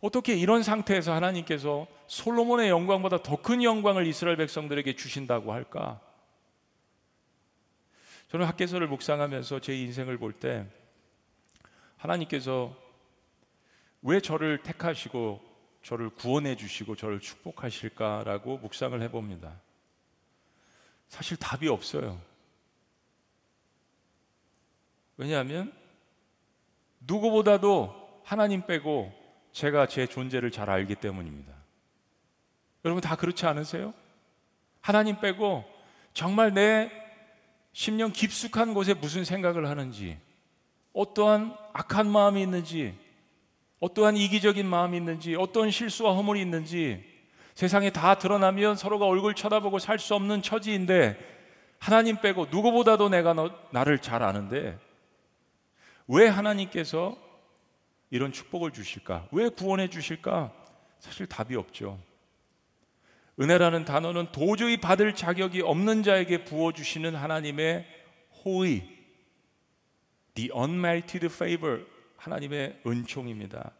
어떻게 0.00 0.34
이런 0.34 0.62
상태에서 0.62 1.12
하나님께서 1.12 1.86
솔로몬의 2.06 2.70
영광보다 2.70 3.22
더 3.22 3.36
큰 3.36 3.62
영광을 3.62 4.06
이스라엘 4.06 4.36
백성들에게 4.36 4.96
주신다고 4.96 5.52
할까? 5.52 6.00
저는 8.28 8.46
학계서를 8.46 8.86
묵상하면서 8.88 9.60
제 9.60 9.76
인생을 9.78 10.18
볼 10.18 10.32
때 10.32 10.66
하나님께서 11.96 12.74
왜 14.02 14.20
저를 14.20 14.62
택하시고 14.62 15.40
저를 15.82 16.10
구원해 16.10 16.56
주시고 16.56 16.96
저를 16.96 17.20
축복하실까라고 17.20 18.58
묵상을 18.58 19.00
해봅니다. 19.02 19.60
사실 21.08 21.36
답이 21.36 21.68
없어요. 21.68 22.20
왜냐하면 25.16 25.72
누구보다도 27.00 28.22
하나님 28.24 28.64
빼고 28.64 29.12
제가 29.52 29.86
제 29.86 30.06
존재를 30.06 30.50
잘 30.50 30.70
알기 30.70 30.94
때문입니다. 30.96 31.52
여러분 32.84 33.00
다 33.00 33.16
그렇지 33.16 33.46
않으세요? 33.46 33.92
하나님 34.80 35.20
빼고 35.20 35.64
정말 36.14 36.54
내 36.54 36.90
심령 37.72 38.12
깊숙한 38.12 38.74
곳에 38.74 38.94
무슨 38.94 39.24
생각을 39.24 39.68
하는지, 39.68 40.18
어떠한 40.92 41.56
악한 41.72 42.10
마음이 42.10 42.42
있는지, 42.42 42.98
어떠한 43.78 44.16
이기적인 44.16 44.66
마음이 44.66 44.96
있는지, 44.96 45.36
어떤 45.36 45.70
실수와 45.70 46.14
허물이 46.14 46.40
있는지 46.40 47.04
세상에 47.54 47.90
다 47.90 48.14
드러나면 48.16 48.76
서로가 48.76 49.06
얼굴 49.06 49.34
쳐다보고 49.34 49.78
살 49.78 49.98
수 49.98 50.14
없는 50.14 50.42
처지인데 50.42 51.18
하나님 51.78 52.20
빼고 52.20 52.46
누구보다도 52.50 53.08
내가 53.08 53.34
너, 53.34 53.50
나를 53.70 53.98
잘 54.00 54.22
아는데 54.22 54.78
왜 56.08 56.26
하나님께서 56.26 57.16
이런 58.10 58.32
축복을 58.32 58.72
주실까? 58.72 59.28
왜 59.30 59.48
구원해 59.48 59.88
주실까? 59.88 60.52
사실 60.98 61.26
답이 61.26 61.56
없죠. 61.56 61.98
은혜라는 63.40 63.84
단어는 63.84 64.32
도저히 64.32 64.76
받을 64.76 65.14
자격이 65.14 65.62
없는 65.62 66.02
자에게 66.02 66.44
부어주시는 66.44 67.14
하나님의 67.14 67.86
호의, 68.44 68.86
the 70.34 70.50
unmerited 70.54 71.26
favor, 71.26 71.86
하나님의 72.16 72.80
은총입니다. 72.86 73.72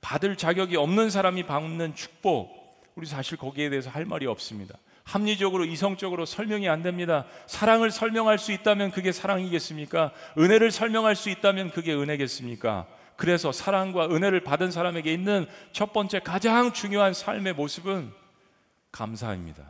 받을 0.00 0.36
자격이 0.36 0.76
없는 0.76 1.10
사람이 1.10 1.42
받는 1.42 1.94
축복, 1.94 2.56
우리 2.94 3.06
사실 3.06 3.36
거기에 3.36 3.68
대해서 3.68 3.90
할 3.90 4.06
말이 4.06 4.26
없습니다. 4.26 4.78
합리적으로 5.04 5.64
이성적으로 5.64 6.24
설명이 6.24 6.68
안 6.68 6.82
됩니다. 6.82 7.26
사랑을 7.46 7.90
설명할 7.90 8.38
수 8.38 8.50
있다면 8.52 8.90
그게 8.90 9.12
사랑이겠습니까? 9.12 10.12
은혜를 10.38 10.70
설명할 10.70 11.14
수 11.14 11.28
있다면 11.30 11.70
그게 11.70 11.94
은혜겠습니까? 11.94 12.86
그래서 13.16 13.52
사랑과 13.52 14.06
은혜를 14.06 14.40
받은 14.40 14.70
사람에게 14.70 15.12
있는 15.12 15.46
첫 15.72 15.92
번째 15.92 16.20
가장 16.20 16.72
중요한 16.72 17.14
삶의 17.14 17.54
모습은 17.54 18.12
감사입니다. 18.92 19.64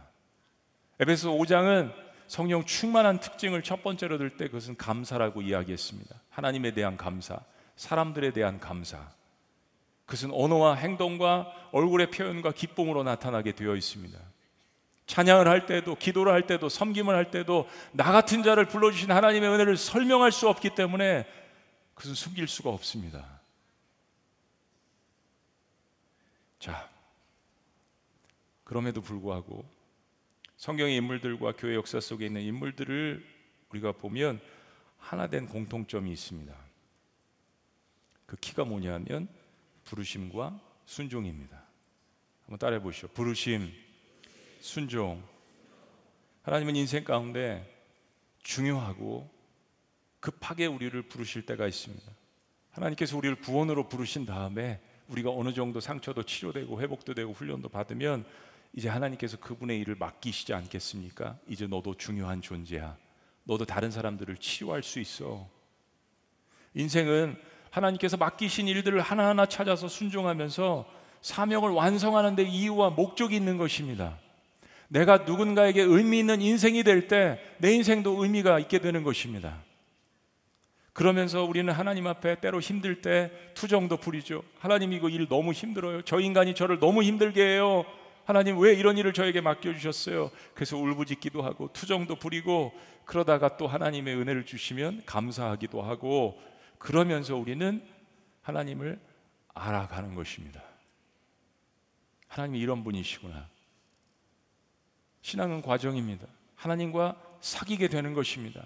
에베소 1.01 1.37
5장은 1.39 1.93
성령 2.27 2.65
충만한 2.65 3.21
특징을 3.21 3.63
첫 3.63 3.83
번째로 3.83 4.19
들 4.19 4.37
때 4.37 4.47
그것은 4.47 4.77
감사라고 4.77 5.43
이야기했습니다. 5.43 6.15
하나님에 6.31 6.73
대한 6.73 6.97
감사, 6.97 7.39
사람들에 7.77 8.33
대한 8.33 8.59
감사. 8.59 9.09
그것은 10.07 10.31
언어와 10.33 10.75
행동과 10.75 11.53
얼굴의 11.73 12.11
표현과 12.11 12.53
기쁨으로 12.53 13.03
나타나게 13.03 13.53
되어 13.53 13.77
있습니다. 13.77 14.19
찬양을 15.07 15.47
할 15.47 15.67
때도 15.67 15.95
기도를 15.95 16.33
할 16.33 16.47
때도 16.47 16.69
섬김을 16.69 17.15
할 17.15 17.31
때도 17.31 17.69
나 17.93 18.11
같은 18.11 18.43
자를 18.43 18.67
불러주신 18.67 19.11
하나님의 19.13 19.49
은혜를 19.51 19.77
설명할 19.77 20.33
수 20.33 20.49
없기 20.49 20.71
때문에 20.71 21.27
그것은 21.95 22.15
숨길 22.15 22.49
수가 22.49 22.71
없습니다. 22.71 23.36
자, 26.67 26.91
그럼에도 28.65 29.01
불구하고 29.01 29.65
성경의 30.57 30.97
인물들과 30.97 31.53
교회 31.53 31.77
역사 31.77 32.01
속에 32.01 32.27
있는 32.27 32.41
인물들을 32.41 33.25
우리가 33.69 33.93
보면 33.93 34.41
하나 34.99 35.29
된 35.29 35.47
공통점이 35.47 36.11
있습니다. 36.11 36.53
그 38.27 38.35
키가 38.35 38.65
뭐냐면 38.65 39.29
부르심과 39.85 40.61
순종입니다. 40.87 41.63
한번 42.47 42.59
따라해 42.59 42.83
보시죠. 42.83 43.07
부르심, 43.15 43.73
순종. 44.59 45.23
하나님은 46.43 46.75
인생 46.75 47.05
가운데 47.05 47.65
중요하고 48.43 49.31
급하게 50.19 50.67
우리를 50.67 51.01
부르실 51.03 51.47
때가 51.47 51.69
있습니다. 51.69 52.13
하나님께서 52.73 53.17
우리를 53.17 53.37
구원으로 53.37 53.89
부르신 53.89 54.27
다음에 54.27 54.81
우리가 55.09 55.31
어느 55.31 55.53
정도 55.53 55.81
상처도 55.81 56.23
치료되고 56.25 56.81
회복도 56.81 57.15
되고 57.15 57.33
훈련도 57.33 57.69
받으면 57.69 58.25
이제 58.73 58.89
하나님께서 58.89 59.37
그분의 59.39 59.79
일을 59.81 59.97
맡기시지 59.99 60.53
않겠습니까? 60.53 61.39
이제 61.49 61.67
너도 61.67 61.95
중요한 61.95 62.43
존재야. 62.43 62.97
너도 63.45 63.65
다른 63.65 63.91
사람들을 63.91 64.37
치유할 64.37 64.83
수 64.83 64.99
있어. 65.01 65.49
인생은 66.75 67.37
하나님께서 67.71 68.17
맡기신 68.17 68.69
일들을 68.69 69.01
하나하나 69.01 69.47
찾아서 69.47 69.89
순종하면서 69.89 70.87
사명을 71.23 71.71
완성하는 71.71 72.37
데 72.37 72.43
이유와 72.43 72.91
목적이 72.91 73.37
있는 73.37 73.57
것입니다. 73.57 74.19
내가 74.89 75.19
누군가에게 75.19 75.83
의미 75.83 76.19
있는 76.21 76.41
인생이 76.41 76.83
될 76.85 77.09
때 77.09 77.39
내 77.59 77.73
인생도 77.73 78.23
의미가 78.23 78.59
있게 78.61 78.79
되는 78.81 79.03
것입니다. 79.03 79.63
그러면서 80.97 81.45
우리는 81.45 81.71
하나님 81.71 82.07
앞에 82.07 82.41
때로 82.41 82.59
힘들 82.59 83.03
때 83.03 83.31
투정도 83.53 83.99
부리죠. 83.99 84.43
하나님 84.59 84.95
이거 84.95 85.11
일 85.11 85.29
너무 85.29 85.53
힘들어요. 85.53 86.01
저 86.01 86.21
인간이 86.21 86.55
저를 86.55 86.79
너무 86.79 87.03
힘들게 87.03 87.43
해요. 87.43 87.85
하나님 88.25 88.59
왜 88.59 88.73
이런 88.73 88.97
일을 88.97 89.13
저에게 89.13 89.43
맡겨주셨어요? 89.43 90.31
그래서 90.55 90.79
울부짖기도 90.79 91.43
하고 91.43 91.71
투정도 91.75 92.17
부리고 92.17 92.73
그러다가 93.05 93.59
또 93.59 93.67
하나님의 93.67 94.17
은혜를 94.17 94.47
주시면 94.47 95.03
감사하기도 95.05 95.83
하고 95.83 96.41
그러면서 96.79 97.37
우리는 97.37 97.87
하나님을 98.41 98.99
알아가는 99.53 100.15
것입니다. 100.15 100.63
하나님이 102.29 102.59
이런 102.59 102.83
분이시구나. 102.83 103.51
신앙은 105.21 105.61
과정입니다. 105.61 106.27
하나님과 106.55 107.21
사귀게 107.43 107.89
되는 107.89 108.15
것입니다. 108.15 108.65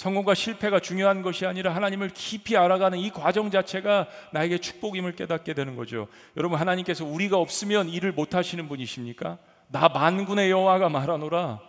성공과 0.00 0.32
실패가 0.32 0.80
중요한 0.80 1.20
것이 1.20 1.44
아니라 1.44 1.74
하나님을 1.74 2.08
깊이 2.14 2.56
알아가는 2.56 2.98
이 2.98 3.10
과정 3.10 3.50
자체가 3.50 4.06
나에게 4.32 4.56
축복임을 4.56 5.12
깨닫게 5.12 5.52
되는 5.52 5.76
거죠. 5.76 6.08
여러분 6.38 6.58
하나님께서 6.58 7.04
우리가 7.04 7.36
없으면 7.36 7.90
일을 7.90 8.12
못 8.12 8.34
하시는 8.34 8.66
분이십니까? 8.66 9.36
나 9.68 9.88
만군의 9.90 10.50
여호와가 10.50 10.88
말하노라. 10.88 11.60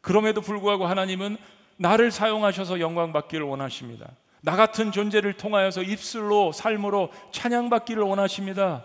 그럼에도 0.00 0.40
불구하고 0.40 0.86
하나님은 0.86 1.38
나를 1.76 2.12
사용하셔서 2.12 2.78
영광 2.78 3.12
받기를 3.12 3.44
원하십니다. 3.44 4.08
나 4.40 4.54
같은 4.54 4.92
존재를 4.92 5.32
통하여서 5.32 5.82
입술로 5.82 6.52
삶으로 6.52 7.10
찬양받기를 7.32 8.00
원하십니다. 8.00 8.84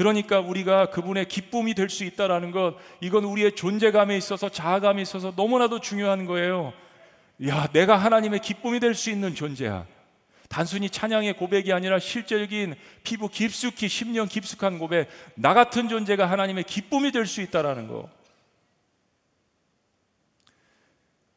그러니까 0.00 0.40
우리가 0.40 0.86
그분의 0.86 1.28
기쁨이 1.28 1.74
될 1.74 1.90
수 1.90 2.04
있다라는 2.04 2.52
것, 2.52 2.74
이건 3.02 3.24
우리의 3.24 3.54
존재감에 3.54 4.16
있어서 4.16 4.48
자아감에 4.48 5.02
있어서 5.02 5.34
너무나도 5.36 5.80
중요한 5.80 6.24
거예요. 6.24 6.72
야, 7.46 7.66
내가 7.74 7.98
하나님의 7.98 8.40
기쁨이 8.40 8.80
될 8.80 8.94
수 8.94 9.10
있는 9.10 9.34
존재야. 9.34 9.84
단순히 10.48 10.88
찬양의 10.88 11.36
고백이 11.36 11.74
아니라 11.74 11.98
실제적인 11.98 12.76
피부 13.04 13.28
깊숙이 13.28 13.88
10년 13.88 14.26
깊숙한 14.26 14.78
고백, 14.78 15.10
나 15.34 15.52
같은 15.52 15.90
존재가 15.90 16.30
하나님의 16.30 16.64
기쁨이 16.64 17.12
될 17.12 17.26
수 17.26 17.42
있다라는 17.42 17.86
거. 17.86 18.08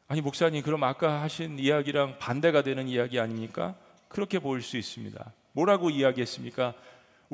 아니 0.08 0.22
목사님 0.22 0.62
그럼 0.62 0.84
아까 0.84 1.20
하신 1.20 1.58
이야기랑 1.58 2.18
반대가 2.18 2.62
되는 2.62 2.88
이야기 2.88 3.20
아닙니까? 3.20 3.74
그렇게 4.08 4.38
보일 4.38 4.62
수 4.62 4.78
있습니다. 4.78 5.32
뭐라고 5.52 5.90
이야기했습니까? 5.90 6.72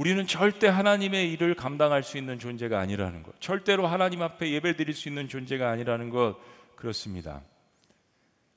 우리는 0.00 0.26
절대 0.26 0.66
하나님의 0.66 1.30
일을 1.32 1.54
감당할 1.54 2.02
수 2.02 2.16
있는 2.16 2.38
존재가 2.38 2.80
아니라는 2.80 3.22
것. 3.22 3.38
절대로 3.38 3.86
하나님 3.86 4.22
앞에 4.22 4.50
예배 4.50 4.76
드릴 4.76 4.94
수 4.94 5.08
있는 5.10 5.28
존재가 5.28 5.68
아니라는 5.68 6.08
것. 6.08 6.38
그렇습니다. 6.74 7.42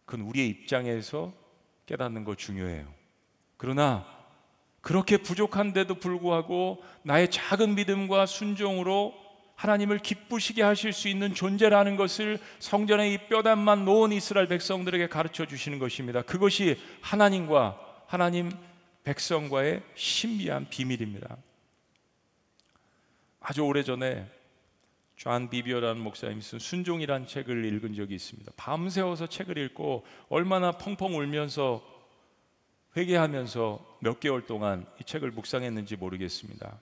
그건 0.05 0.25
우리의 0.25 0.47
입장에서 0.47 1.33
깨닫는 1.85 2.23
거 2.23 2.35
중요해요. 2.35 2.85
그러나 3.57 4.05
그렇게 4.79 5.17
부족한데도 5.17 5.95
불구하고 5.95 6.81
나의 7.01 7.29
작은 7.29 7.75
믿음과 7.75 8.25
순종으로 8.25 9.13
하나님을 9.55 9.99
기쁘시게 9.99 10.63
하실 10.63 10.93
수 10.93 11.09
있는 11.09 11.33
존재라는 11.33 11.97
것을 11.97 12.39
성전의 12.59 13.13
이 13.13 13.17
뼈대만 13.27 13.83
놓은 13.83 14.13
이스라엘 14.13 14.47
백성들에게 14.47 15.09
가르쳐 15.09 15.45
주시는 15.45 15.77
것입니다. 15.77 16.21
그것이 16.21 16.79
하나님과 17.01 17.77
하나님 18.07 18.49
백성과의 19.03 19.83
신비한 19.95 20.69
비밀입니다. 20.69 21.37
아주 23.39 23.61
오래전에 23.61 24.29
존 25.15 25.49
비비어라는 25.49 26.01
목사님이 26.01 26.41
쓴 26.41 26.59
순종이란 26.59 27.27
책을 27.27 27.65
읽은 27.65 27.93
적이 27.93 28.15
있습니다. 28.15 28.51
밤새워서 28.55 29.27
책을 29.27 29.57
읽고 29.57 30.05
얼마나 30.29 30.71
펑펑 30.71 31.15
울면서 31.15 31.83
회개하면서 32.95 33.97
몇 33.99 34.19
개월 34.19 34.45
동안 34.45 34.85
이 34.99 35.03
책을 35.03 35.31
묵상했는지 35.31 35.95
모르겠습니다. 35.95 36.79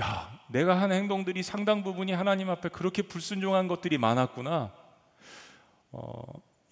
야, 0.00 0.40
내가 0.48 0.80
한 0.80 0.92
행동들이 0.92 1.42
상당 1.42 1.82
부분이 1.82 2.12
하나님 2.12 2.48
앞에 2.48 2.70
그렇게 2.70 3.02
불순종한 3.02 3.68
것들이 3.68 3.98
많았구나. 3.98 4.72
어, 5.92 6.22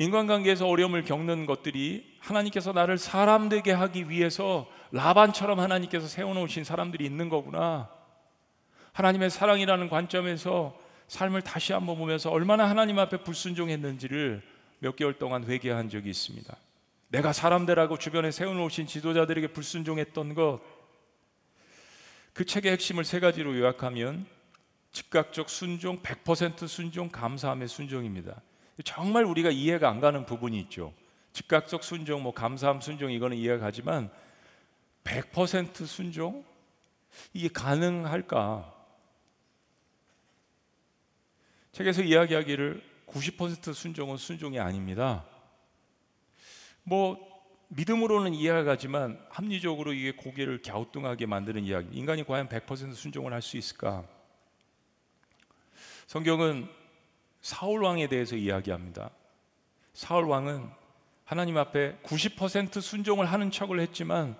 인간관계에서 0.00 0.66
어려움을 0.66 1.04
겪는 1.04 1.44
것들이 1.44 2.16
하나님께서 2.20 2.72
나를 2.72 2.96
사람 2.96 3.50
되게 3.50 3.70
하기 3.70 4.08
위해서 4.08 4.66
라반처럼 4.92 5.60
하나님께서 5.60 6.08
세워놓으신 6.08 6.64
사람들이 6.64 7.04
있는 7.04 7.28
거구나. 7.28 7.90
하나님의 8.94 9.28
사랑이라는 9.28 9.90
관점에서 9.90 10.74
삶을 11.08 11.42
다시 11.42 11.74
한번 11.74 11.98
보면서 11.98 12.30
얼마나 12.30 12.66
하나님 12.66 12.98
앞에 12.98 13.18
불순종했는지를 13.18 14.42
몇 14.78 14.96
개월 14.96 15.18
동안 15.18 15.44
회개한 15.44 15.90
적이 15.90 16.08
있습니다. 16.08 16.56
내가 17.08 17.34
사람들하고 17.34 17.98
주변에 17.98 18.30
세워놓으신 18.30 18.86
지도자들에게 18.86 19.48
불순종했던 19.48 20.34
것, 20.34 20.60
그 22.32 22.46
책의 22.46 22.72
핵심을 22.72 23.04
세 23.04 23.20
가지로 23.20 23.54
요약하면 23.58 24.24
즉각적 24.92 25.50
순종, 25.50 26.00
100% 26.00 26.66
순종, 26.68 27.10
감사함의 27.10 27.68
순종입니다. 27.68 28.40
정말 28.84 29.24
우리가 29.24 29.50
이해가 29.50 29.88
안 29.88 30.00
가는 30.00 30.24
부분이 30.26 30.58
있죠. 30.60 30.92
즉각적 31.32 31.84
순종, 31.84 32.22
뭐 32.22 32.32
감사함 32.32 32.80
순종 32.80 33.10
이거는 33.10 33.36
이해가 33.36 33.58
가지만 33.58 34.10
100% 35.04 35.86
순종 35.86 36.44
이게 37.32 37.48
가능할까? 37.48 38.74
책에서 41.72 42.02
이야기하기를 42.02 42.82
90% 43.06 43.74
순종은 43.74 44.16
순종이 44.16 44.58
아닙니다. 44.58 45.24
뭐 46.82 47.18
믿음으로는 47.68 48.34
이해가 48.34 48.64
가지만 48.64 49.24
합리적으로 49.30 49.92
이게 49.92 50.12
고개를 50.12 50.60
갸우뚱하게 50.62 51.26
만드는 51.26 51.64
이야기. 51.64 51.96
인간이 51.96 52.24
과연 52.24 52.48
100% 52.48 52.94
순종을 52.94 53.32
할 53.32 53.42
수 53.42 53.56
있을까? 53.56 54.04
성경은 56.08 56.68
사울 57.40 57.82
왕에 57.82 58.08
대해서 58.08 58.36
이야기합니다. 58.36 59.10
사울 59.92 60.24
왕은 60.26 60.68
하나님 61.24 61.56
앞에 61.56 61.98
90% 62.02 62.80
순종을 62.80 63.26
하는 63.26 63.50
척을 63.50 63.80
했지만 63.80 64.36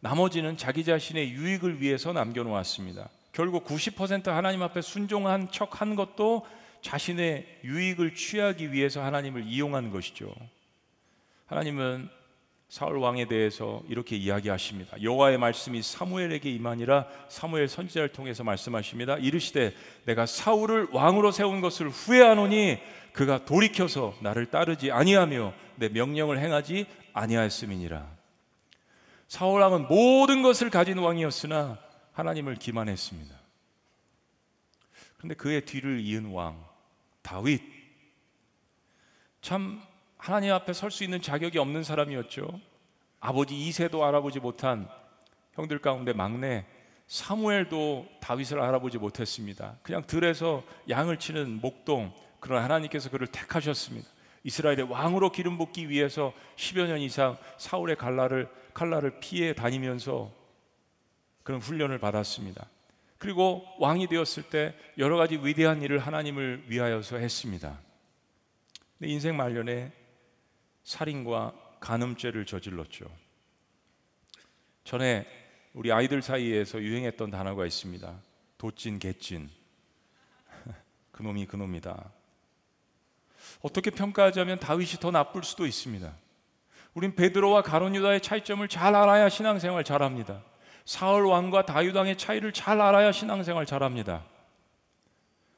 나머지는 0.00 0.56
자기 0.56 0.84
자신의 0.84 1.30
유익을 1.30 1.80
위해서 1.80 2.12
남겨놓았습니다. 2.12 3.08
결국 3.32 3.64
90% 3.64 4.26
하나님 4.26 4.62
앞에 4.62 4.82
순종한 4.82 5.50
척 5.50 5.80
한 5.80 5.96
것도 5.96 6.46
자신의 6.82 7.60
유익을 7.64 8.14
취하기 8.14 8.72
위해서 8.72 9.02
하나님을 9.02 9.44
이용한 9.46 9.90
것이죠. 9.90 10.32
하나님은 11.46 12.10
사울 12.74 12.98
왕에 12.98 13.26
대해서 13.26 13.84
이렇게 13.88 14.16
이야기하십니다. 14.16 15.00
여호와의 15.00 15.38
말씀이 15.38 15.80
사무엘에게 15.80 16.50
임하니라 16.50 17.06
사무엘 17.28 17.68
선지자를 17.68 18.08
통해서 18.08 18.42
말씀하십니다. 18.42 19.16
이르시되 19.18 19.72
내가 20.06 20.26
사울을 20.26 20.88
왕으로 20.90 21.30
세운 21.30 21.60
것을 21.60 21.88
후회하노니 21.88 22.80
그가 23.12 23.44
돌이켜서 23.44 24.12
나를 24.22 24.46
따르지 24.46 24.90
아니하며 24.90 25.54
내 25.76 25.88
명령을 25.88 26.40
행하지 26.40 26.86
아니하였음이니라. 27.12 28.08
사울 29.28 29.60
왕은 29.60 29.86
모든 29.86 30.42
것을 30.42 30.68
가진 30.68 30.98
왕이었으나 30.98 31.78
하나님을 32.10 32.56
기만했습니다. 32.56 33.36
그런데 35.18 35.36
그의 35.36 35.64
뒤를 35.64 36.00
이은 36.00 36.32
왕 36.32 36.60
다윗 37.22 37.62
참 39.42 39.80
하나님 40.24 40.54
앞에 40.54 40.72
설 40.72 40.90
수 40.90 41.04
있는 41.04 41.20
자격이 41.20 41.58
없는 41.58 41.82
사람이었죠. 41.82 42.58
아버지 43.20 43.60
이세도 43.60 44.06
알아보지 44.06 44.40
못한 44.40 44.88
형들 45.52 45.80
가운데 45.80 46.14
막내 46.14 46.64
사무엘도 47.08 48.06
다윗을 48.22 48.58
알아보지 48.58 48.96
못했습니다. 48.96 49.76
그냥 49.82 50.06
들에서 50.06 50.64
양을 50.88 51.18
치는 51.18 51.60
목동 51.60 52.10
그러나 52.40 52.64
하나님께서 52.64 53.10
그를 53.10 53.26
택하셨습니다. 53.26 54.08
이스라엘의 54.44 54.84
왕으로 54.84 55.30
기름 55.30 55.58
붓기 55.58 55.90
위해서 55.90 56.32
10여 56.56 56.86
년 56.86 57.00
이상 57.00 57.36
사울의 57.58 57.96
칼날을 57.96 58.48
칼날을 58.72 59.20
피해 59.20 59.52
다니면서 59.52 60.32
그런 61.42 61.60
훈련을 61.60 61.98
받았습니다. 61.98 62.66
그리고 63.18 63.62
왕이 63.78 64.06
되었을 64.06 64.44
때 64.44 64.74
여러 64.96 65.18
가지 65.18 65.36
위대한 65.36 65.82
일을 65.82 65.98
하나님을 65.98 66.64
위하여서 66.68 67.18
했습니다. 67.18 67.78
근데 68.98 69.12
인생 69.12 69.36
말년에 69.36 69.92
살인과 70.84 71.52
간음죄를 71.80 72.46
저질렀죠. 72.46 73.06
전에 74.84 75.26
우리 75.72 75.90
아이들 75.92 76.22
사이에서 76.22 76.80
유행했던 76.80 77.30
단어가 77.30 77.66
있습니다. 77.66 78.14
도찐, 78.58 78.98
개찐. 78.98 79.50
그놈이 81.12 81.46
그놈이다. 81.46 82.10
어떻게 83.62 83.90
평가하자면 83.90 84.60
다윗이 84.60 84.92
더 85.00 85.10
나쁠 85.10 85.42
수도 85.42 85.66
있습니다. 85.66 86.14
우린 86.94 87.14
베드로와 87.14 87.62
가론 87.62 87.94
유다의 87.96 88.20
차이점을 88.20 88.66
잘 88.68 88.94
알아야 88.94 89.28
신앙생활 89.28 89.84
잘합니다. 89.84 90.42
사울 90.84 91.26
왕과 91.26 91.66
다윗 91.66 91.96
왕의 91.96 92.16
차이를 92.18 92.52
잘 92.52 92.80
알아야 92.80 93.10
신앙생활 93.10 93.66
잘합니다. 93.66 94.24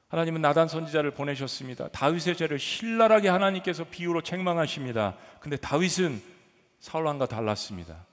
하나님은 0.08 0.40
나단 0.40 0.68
선지자를 0.68 1.10
보내셨습니다. 1.12 1.88
다윗의 1.88 2.36
죄를 2.36 2.58
신랄하게 2.58 3.28
하나님께서 3.28 3.84
비유로 3.84 4.22
책망하십니다. 4.22 5.16
근데 5.40 5.56
다윗은 5.56 6.22
사울 6.78 7.06
왕과 7.06 7.26
달랐습니다. 7.26 8.06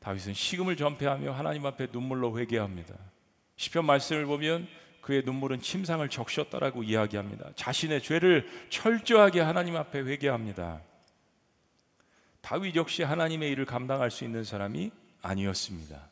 다윗은 0.00 0.34
식음을 0.34 0.76
전폐하며 0.76 1.32
하나님 1.32 1.66
앞에 1.66 1.88
눈물로 1.92 2.38
회개합니다. 2.38 2.94
시편 3.56 3.84
말씀을 3.84 4.26
보면 4.26 4.66
그의 5.02 5.22
눈물은 5.24 5.60
침상을 5.60 6.06
적셨다라고 6.08 6.82
이야기합니다. 6.82 7.50
자신의 7.54 8.02
죄를 8.02 8.48
철저하게 8.70 9.40
하나님 9.40 9.76
앞에 9.76 10.00
회개합니다. 10.00 10.80
다윗 12.40 12.74
역시 12.74 13.02
하나님의 13.02 13.50
일을 13.50 13.66
감당할 13.66 14.10
수 14.10 14.24
있는 14.24 14.44
사람이 14.44 14.90
아니었습니다. 15.22 16.08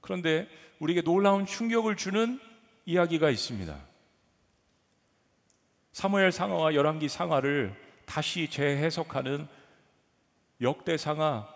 그런데 0.00 0.46
우리에게 0.78 1.02
놀라운 1.02 1.46
충격을 1.46 1.96
주는 1.96 2.38
이야기가 2.84 3.30
있습니다. 3.30 3.93
사무엘 5.94 6.32
상하와 6.32 6.74
열왕기 6.74 7.08
상하를 7.08 7.72
다시 8.04 8.50
재해석하는 8.50 9.46
역대 10.60 10.96
상하 10.96 11.48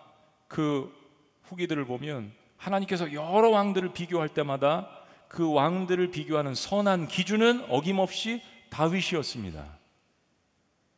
그 0.47 0.95
후기들을 1.43 1.83
보면 1.83 2.31
하나님께서 2.55 3.11
여러 3.11 3.49
왕들을 3.49 3.91
비교할 3.91 4.29
때마다 4.29 4.89
그 5.27 5.51
왕들을 5.53 6.11
비교하는 6.11 6.55
선한 6.55 7.09
기준은 7.09 7.65
어김없이 7.69 8.41
다윗이었습니다. 8.69 9.77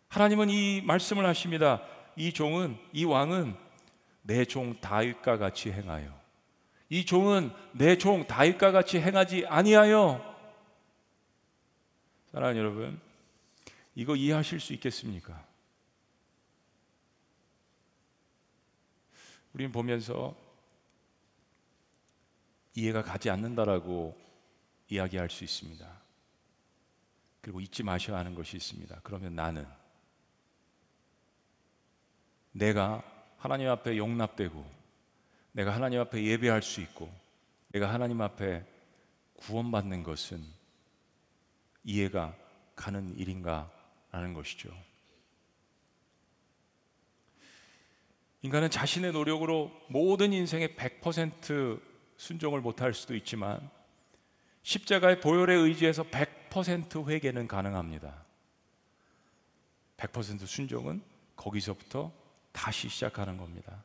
하나님은 0.09 0.51
이 0.51 0.81
말씀을 0.85 1.25
하십니다. 1.25 1.81
이 2.15 2.31
종은 2.31 2.77
이 2.93 3.05
왕은 3.05 3.55
내 4.21 4.45
종 4.45 4.79
다윗과 4.79 5.37
같이 5.39 5.71
행하여 5.71 6.13
이 6.89 7.05
종은 7.05 7.51
내 7.71 7.97
종 7.97 8.27
다윗과 8.27 8.71
같이 8.71 8.99
행하지 8.99 9.47
아니하여 9.47 10.23
사랑하는 12.31 12.59
여러분 12.61 13.10
이거 13.95 14.15
이해하실 14.15 14.59
수 14.59 14.73
있겠습니까? 14.73 15.45
우리는 19.53 19.71
보면서 19.71 20.35
이해가 22.73 23.03
가지 23.03 23.29
않는다라고 23.29 24.17
이야기할 24.89 25.29
수 25.29 25.43
있습니다. 25.43 26.01
그리고 27.41 27.59
잊지 27.59 27.83
마셔야 27.83 28.17
하는 28.19 28.33
것이 28.35 28.55
있습니다. 28.55 29.01
그러면 29.03 29.35
나는 29.35 29.65
내가 32.51 33.03
하나님 33.37 33.69
앞에 33.69 33.97
용납되고 33.97 34.81
내가 35.53 35.73
하나님 35.73 35.99
앞에 35.99 36.23
예배할 36.23 36.61
수 36.61 36.81
있고 36.81 37.11
내가 37.69 37.91
하나님 37.93 38.21
앞에 38.21 38.65
구원받는 39.37 40.03
것은 40.03 40.45
이해가 41.83 42.35
가는 42.75 43.17
일인가 43.17 43.71
라는 44.11 44.33
것이죠. 44.33 44.69
인간은 48.43 48.69
자신의 48.69 49.11
노력으로 49.11 49.71
모든 49.87 50.33
인생의 50.33 50.75
100% 50.75 51.79
순종을 52.17 52.61
못할 52.61 52.93
수도 52.93 53.15
있지만 53.15 53.69
십자가의 54.63 55.21
보혈에 55.21 55.53
의지해서 55.53 56.03
100% 56.03 57.07
회개는 57.07 57.47
가능합니다. 57.47 58.25
100% 59.97 60.45
순종은 60.45 61.01
거기서부터 61.35 62.11
다시 62.51 62.89
시작하는 62.89 63.37
겁니다. 63.37 63.83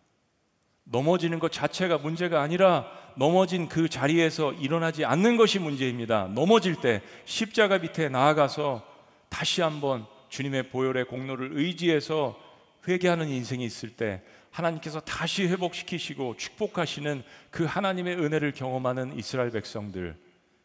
넘어지는 0.84 1.38
것 1.38 1.50
자체가 1.50 1.98
문제가 1.98 2.42
아니라 2.42 2.90
넘어진 3.16 3.68
그 3.68 3.88
자리에서 3.88 4.52
일어나지 4.54 5.04
않는 5.04 5.36
것이 5.36 5.58
문제입니다. 5.58 6.28
넘어질 6.28 6.76
때 6.76 7.02
십자가 7.24 7.78
밑에 7.78 8.08
나아가서 8.08 8.86
다시 9.28 9.62
한번 9.62 10.06
주님의 10.28 10.70
보혈의 10.70 11.06
공로를 11.06 11.50
의지해서 11.52 12.38
회개하는 12.88 13.28
인생이 13.28 13.64
있을 13.64 13.90
때 13.90 14.22
하나님께서 14.50 15.00
다시 15.00 15.46
회복시키시고 15.46 16.36
축복하시는 16.36 17.22
그 17.50 17.64
하나님의 17.64 18.16
은혜를 18.16 18.52
경험하는 18.52 19.18
이스라엘 19.18 19.50
백성들 19.50 20.16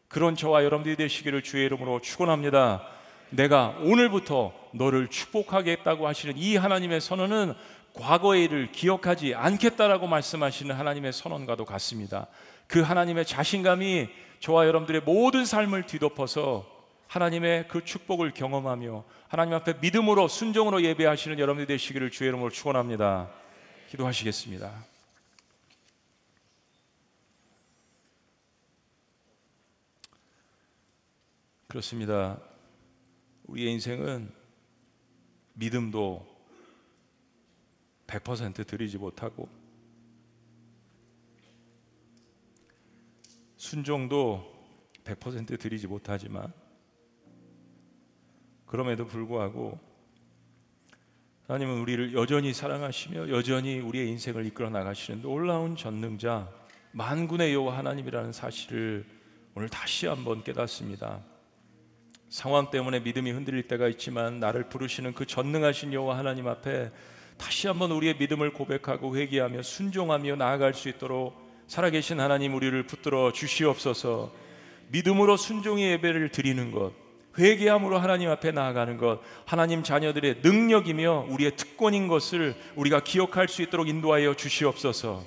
그런 0.08 0.36
저와 0.36 0.64
여러분들이 0.64 0.96
되시기를 0.96 1.42
주의 1.42 1.64
이름으로 1.66 2.00
축원합니다. 2.00 2.86
내가 3.30 3.78
오늘부터 3.80 4.52
너를 4.74 5.08
축복하겠다고 5.08 6.06
하시는 6.06 6.36
이 6.36 6.56
하나님의 6.56 7.00
선언은 7.00 7.54
과거의 7.94 8.44
일을 8.44 8.72
기억하지 8.72 9.34
않겠다라고 9.34 10.06
말씀하시는 10.06 10.74
하나님의 10.74 11.12
선언과도 11.12 11.64
같습니다. 11.64 12.26
그 12.66 12.80
하나님의 12.80 13.24
자신감이 13.26 14.08
저와 14.40 14.66
여러분들의 14.66 15.02
모든 15.02 15.44
삶을 15.44 15.86
뒤덮어서 15.86 16.66
하나님의 17.12 17.68
그 17.68 17.84
축복을 17.84 18.32
경험하며 18.32 19.04
하나님 19.28 19.52
앞에 19.52 19.74
믿음으로 19.82 20.28
순종으로 20.28 20.82
예배하시는 20.82 21.38
여러분들 21.38 21.66
되시기를 21.66 22.10
주의 22.10 22.28
이름으로 22.28 22.48
축원합니다. 22.48 23.30
기도하시겠습니다. 23.90 24.86
그렇습니다. 31.68 32.40
우리의 33.44 33.72
인생은 33.72 34.32
믿음도 35.52 36.26
100% 38.06 38.66
드리지 38.66 38.96
못하고 38.96 39.50
순종도 43.58 44.50
100% 45.04 45.60
드리지 45.60 45.86
못하지만 45.86 46.61
그럼에도 48.72 49.06
불구하고 49.06 49.78
하나님은 51.46 51.80
우리를 51.80 52.14
여전히 52.14 52.54
사랑하시며 52.54 53.28
여전히 53.28 53.78
우리의 53.78 54.08
인생을 54.08 54.46
이끌어 54.46 54.70
나가시는 54.70 55.20
놀라운 55.20 55.76
전능자 55.76 56.48
만군의 56.92 57.52
여호와 57.52 57.76
하나님이라는 57.76 58.32
사실을 58.32 59.04
오늘 59.54 59.68
다시 59.68 60.06
한번 60.06 60.42
깨닫습니다. 60.42 61.20
상황 62.30 62.70
때문에 62.70 63.00
믿음이 63.00 63.30
흔들릴 63.32 63.68
때가 63.68 63.88
있지만 63.88 64.40
나를 64.40 64.70
부르시는 64.70 65.12
그 65.12 65.26
전능하신 65.26 65.92
여호와 65.92 66.16
하나님 66.16 66.48
앞에 66.48 66.90
다시 67.36 67.66
한번 67.66 67.92
우리의 67.92 68.16
믿음을 68.16 68.54
고백하고 68.54 69.18
회개하며 69.18 69.60
순종하며 69.60 70.36
나아갈 70.36 70.72
수 70.72 70.88
있도록 70.88 71.34
살아계신 71.66 72.20
하나님 72.20 72.54
우리를 72.54 72.86
붙들어 72.86 73.32
주시옵소서. 73.32 74.32
믿음으로 74.88 75.36
순종의 75.36 75.92
예배를 75.92 76.30
드리는 76.30 76.70
것 76.70 77.01
회개함으로 77.38 77.98
하나님 77.98 78.30
앞에 78.30 78.52
나아가는 78.52 78.96
것, 78.98 79.20
하나님 79.46 79.82
자녀들의 79.82 80.40
능력이며 80.42 81.26
우리의 81.30 81.56
특권인 81.56 82.08
것을 82.08 82.54
우리가 82.76 83.00
기억할 83.00 83.48
수 83.48 83.62
있도록 83.62 83.88
인도하여 83.88 84.34
주시옵소서. 84.34 85.24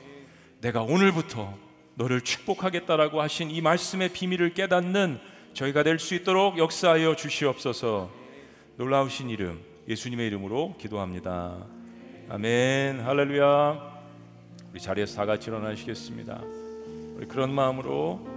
내가 0.62 0.82
오늘부터 0.82 1.54
너를 1.96 2.22
축복하겠다라고 2.22 3.22
하신 3.22 3.50
이 3.52 3.62
말씀의 3.62 4.10
비밀을 4.10 4.54
깨닫는 4.54 5.20
저희가 5.54 5.84
될 5.84 6.00
수 6.00 6.14
있도록 6.16 6.58
역사하여 6.58 7.16
주시옵소서. 7.16 8.12
놀라우신 8.78 9.30
이름 9.30 9.62
예수님의 9.88 10.28
이름으로 10.28 10.76
기도합니다. 10.78 11.66
아멘. 12.30 13.00
할렐루야. 13.02 13.96
우리 14.74 14.80
자리에서 14.82 15.16
다 15.16 15.26
같이 15.26 15.50
일어나시겠습니다. 15.50 16.42
우리 17.16 17.26
그런 17.28 17.54
마음으로 17.54 18.35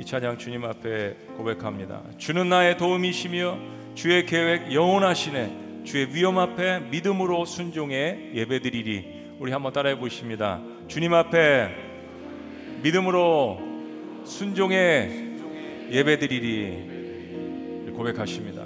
이 0.00 0.04
찬양 0.04 0.38
주님 0.38 0.64
앞에 0.64 1.14
고백합니다. 1.36 2.02
주는 2.16 2.48
나의 2.48 2.78
도움이시며 2.78 3.58
주의 3.94 4.24
계획 4.24 4.72
영원하시네. 4.72 5.82
주의 5.84 6.14
위험 6.14 6.38
앞에 6.38 6.80
믿음으로 6.90 7.44
순종해 7.44 8.30
예배드리리. 8.32 9.34
우리 9.38 9.52
한번 9.52 9.74
따라해 9.74 9.98
보십니다. 9.98 10.62
주님 10.88 11.12
앞에 11.12 11.68
믿음으로 12.82 13.60
순종해 14.24 15.10
예배드리리 15.90 17.90
고백하십니다. 17.94 18.59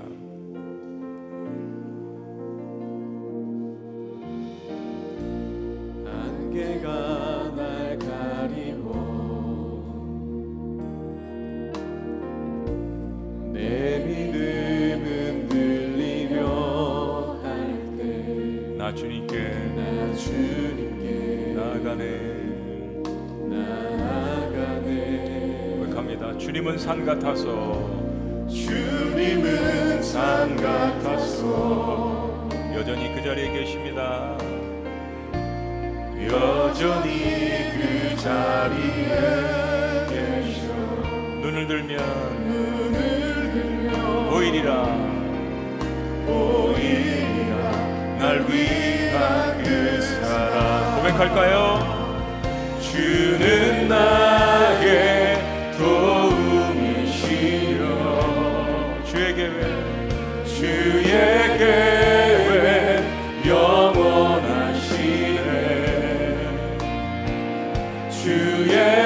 주 68.66 69.03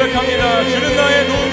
고백합니다. 0.00 0.64
주는 0.70 0.96
나의 0.96 1.26
도 1.26 1.49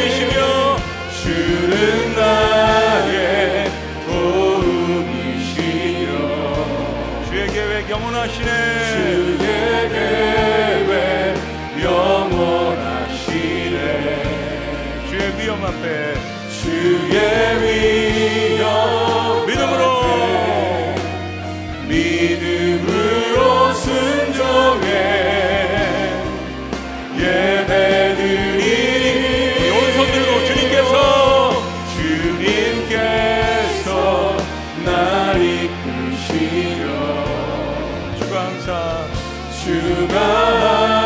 주가 39.68 40.16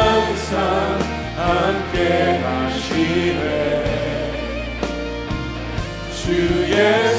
항상 0.03 0.99
함께 1.35 2.37
하시네. 2.43 3.41
주의 6.23 7.10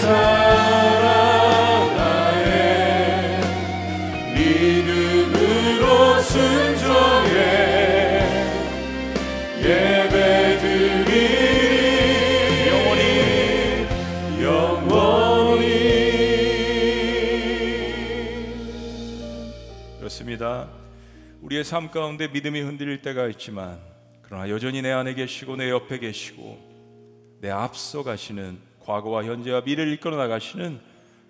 우리의 21.63 21.65
삶 21.65 21.91
가운데 21.91 22.29
믿음이 22.29 22.61
흔들릴 22.61 23.03
때가 23.03 23.29
있지만 23.29 23.79
그러나 24.23 24.49
여전히 24.51 24.83
내 24.83 24.91
안에 24.91 25.15
계시고 25.15 25.57
내 25.57 25.71
옆에 25.71 25.99
계시고 25.99 27.39
내 27.41 27.51
앞서 27.51 28.03
가시는 28.03 28.59
과거와 28.81 29.25
현재와 29.25 29.63
미래를 29.63 29.93
이끌어 29.95 30.17
나가시는 30.17 30.81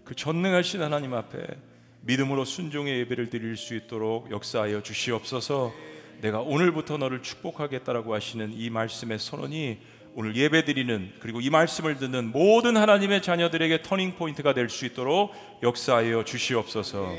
그 0.05 0.15
전능하신 0.15 0.83
하나님 0.83 1.15
앞에 1.15 1.39
믿음으로 2.03 2.45
순종의 2.45 3.01
예배를 3.01 3.31
드릴 3.31 3.57
수 3.57 3.75
있도록 3.75 4.31
역사하여 4.31 4.83
주시옵소서. 4.83 5.73
내가 6.23 6.41
오늘부터 6.41 6.97
너를 6.97 7.23
축복하겠다라고 7.23 8.15
하시는 8.15 8.53
이 8.55 8.71
말씀의 8.71 9.19
선언이 9.19 9.79
오늘 10.15 10.37
예배 10.37 10.65
드리는 10.65 11.13
그리고 11.21 11.41
이 11.41 11.51
말씀을 11.51 11.99
듣는 11.99 12.33
모든 12.33 12.77
하나님의 12.77 13.23
자녀들에게 13.23 13.83
터닝 13.83 14.17
포인트가 14.17 14.55
될 14.55 14.69
수 14.69 14.87
있도록 14.87 15.33
역사하여 15.63 16.25
주시옵소서. 16.25 17.15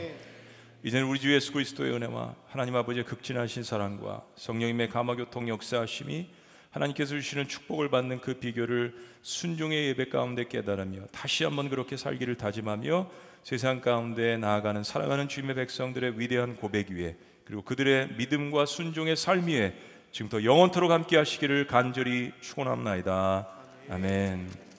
이제는 0.83 1.07
우리 1.07 1.17
주 1.17 1.33
예수 1.33 1.53
그리스도의 1.53 1.93
은혜와 1.93 2.35
하나님 2.49 2.75
아버지의 2.75 3.05
극진하신 3.05 3.63
사랑과 3.63 4.21
성령님의 4.35 4.89
감화교통 4.89 5.47
역사하심이 5.47 6.27
하나님께서 6.71 7.15
주시는 7.15 7.47
축복을 7.47 7.89
받는 7.89 8.19
그 8.19 8.33
비결을 8.33 8.93
순종의 9.21 9.87
예배 9.87 10.09
가운데 10.09 10.45
깨달으며 10.45 11.05
다시 11.13 11.45
한번 11.45 11.69
그렇게 11.69 11.95
살기를 11.95 12.35
다짐하며 12.35 13.09
세상 13.43 13.79
가운데 13.79 14.35
나아가는 14.37 14.83
사랑하는 14.83 15.29
주님의 15.29 15.55
백성들의 15.55 16.19
위대한 16.19 16.57
고백 16.57 16.89
위에 16.89 17.15
그리고 17.45 17.61
그들의 17.61 18.15
믿음과 18.17 18.65
순종의 18.65 19.15
삶 19.15 19.47
위에 19.47 19.73
지금부터 20.11 20.43
영원토록 20.43 20.91
함께 20.91 21.15
하시기를 21.15 21.67
간절히 21.67 22.33
축원합나이다. 22.41 23.47
아멘. 23.89 24.72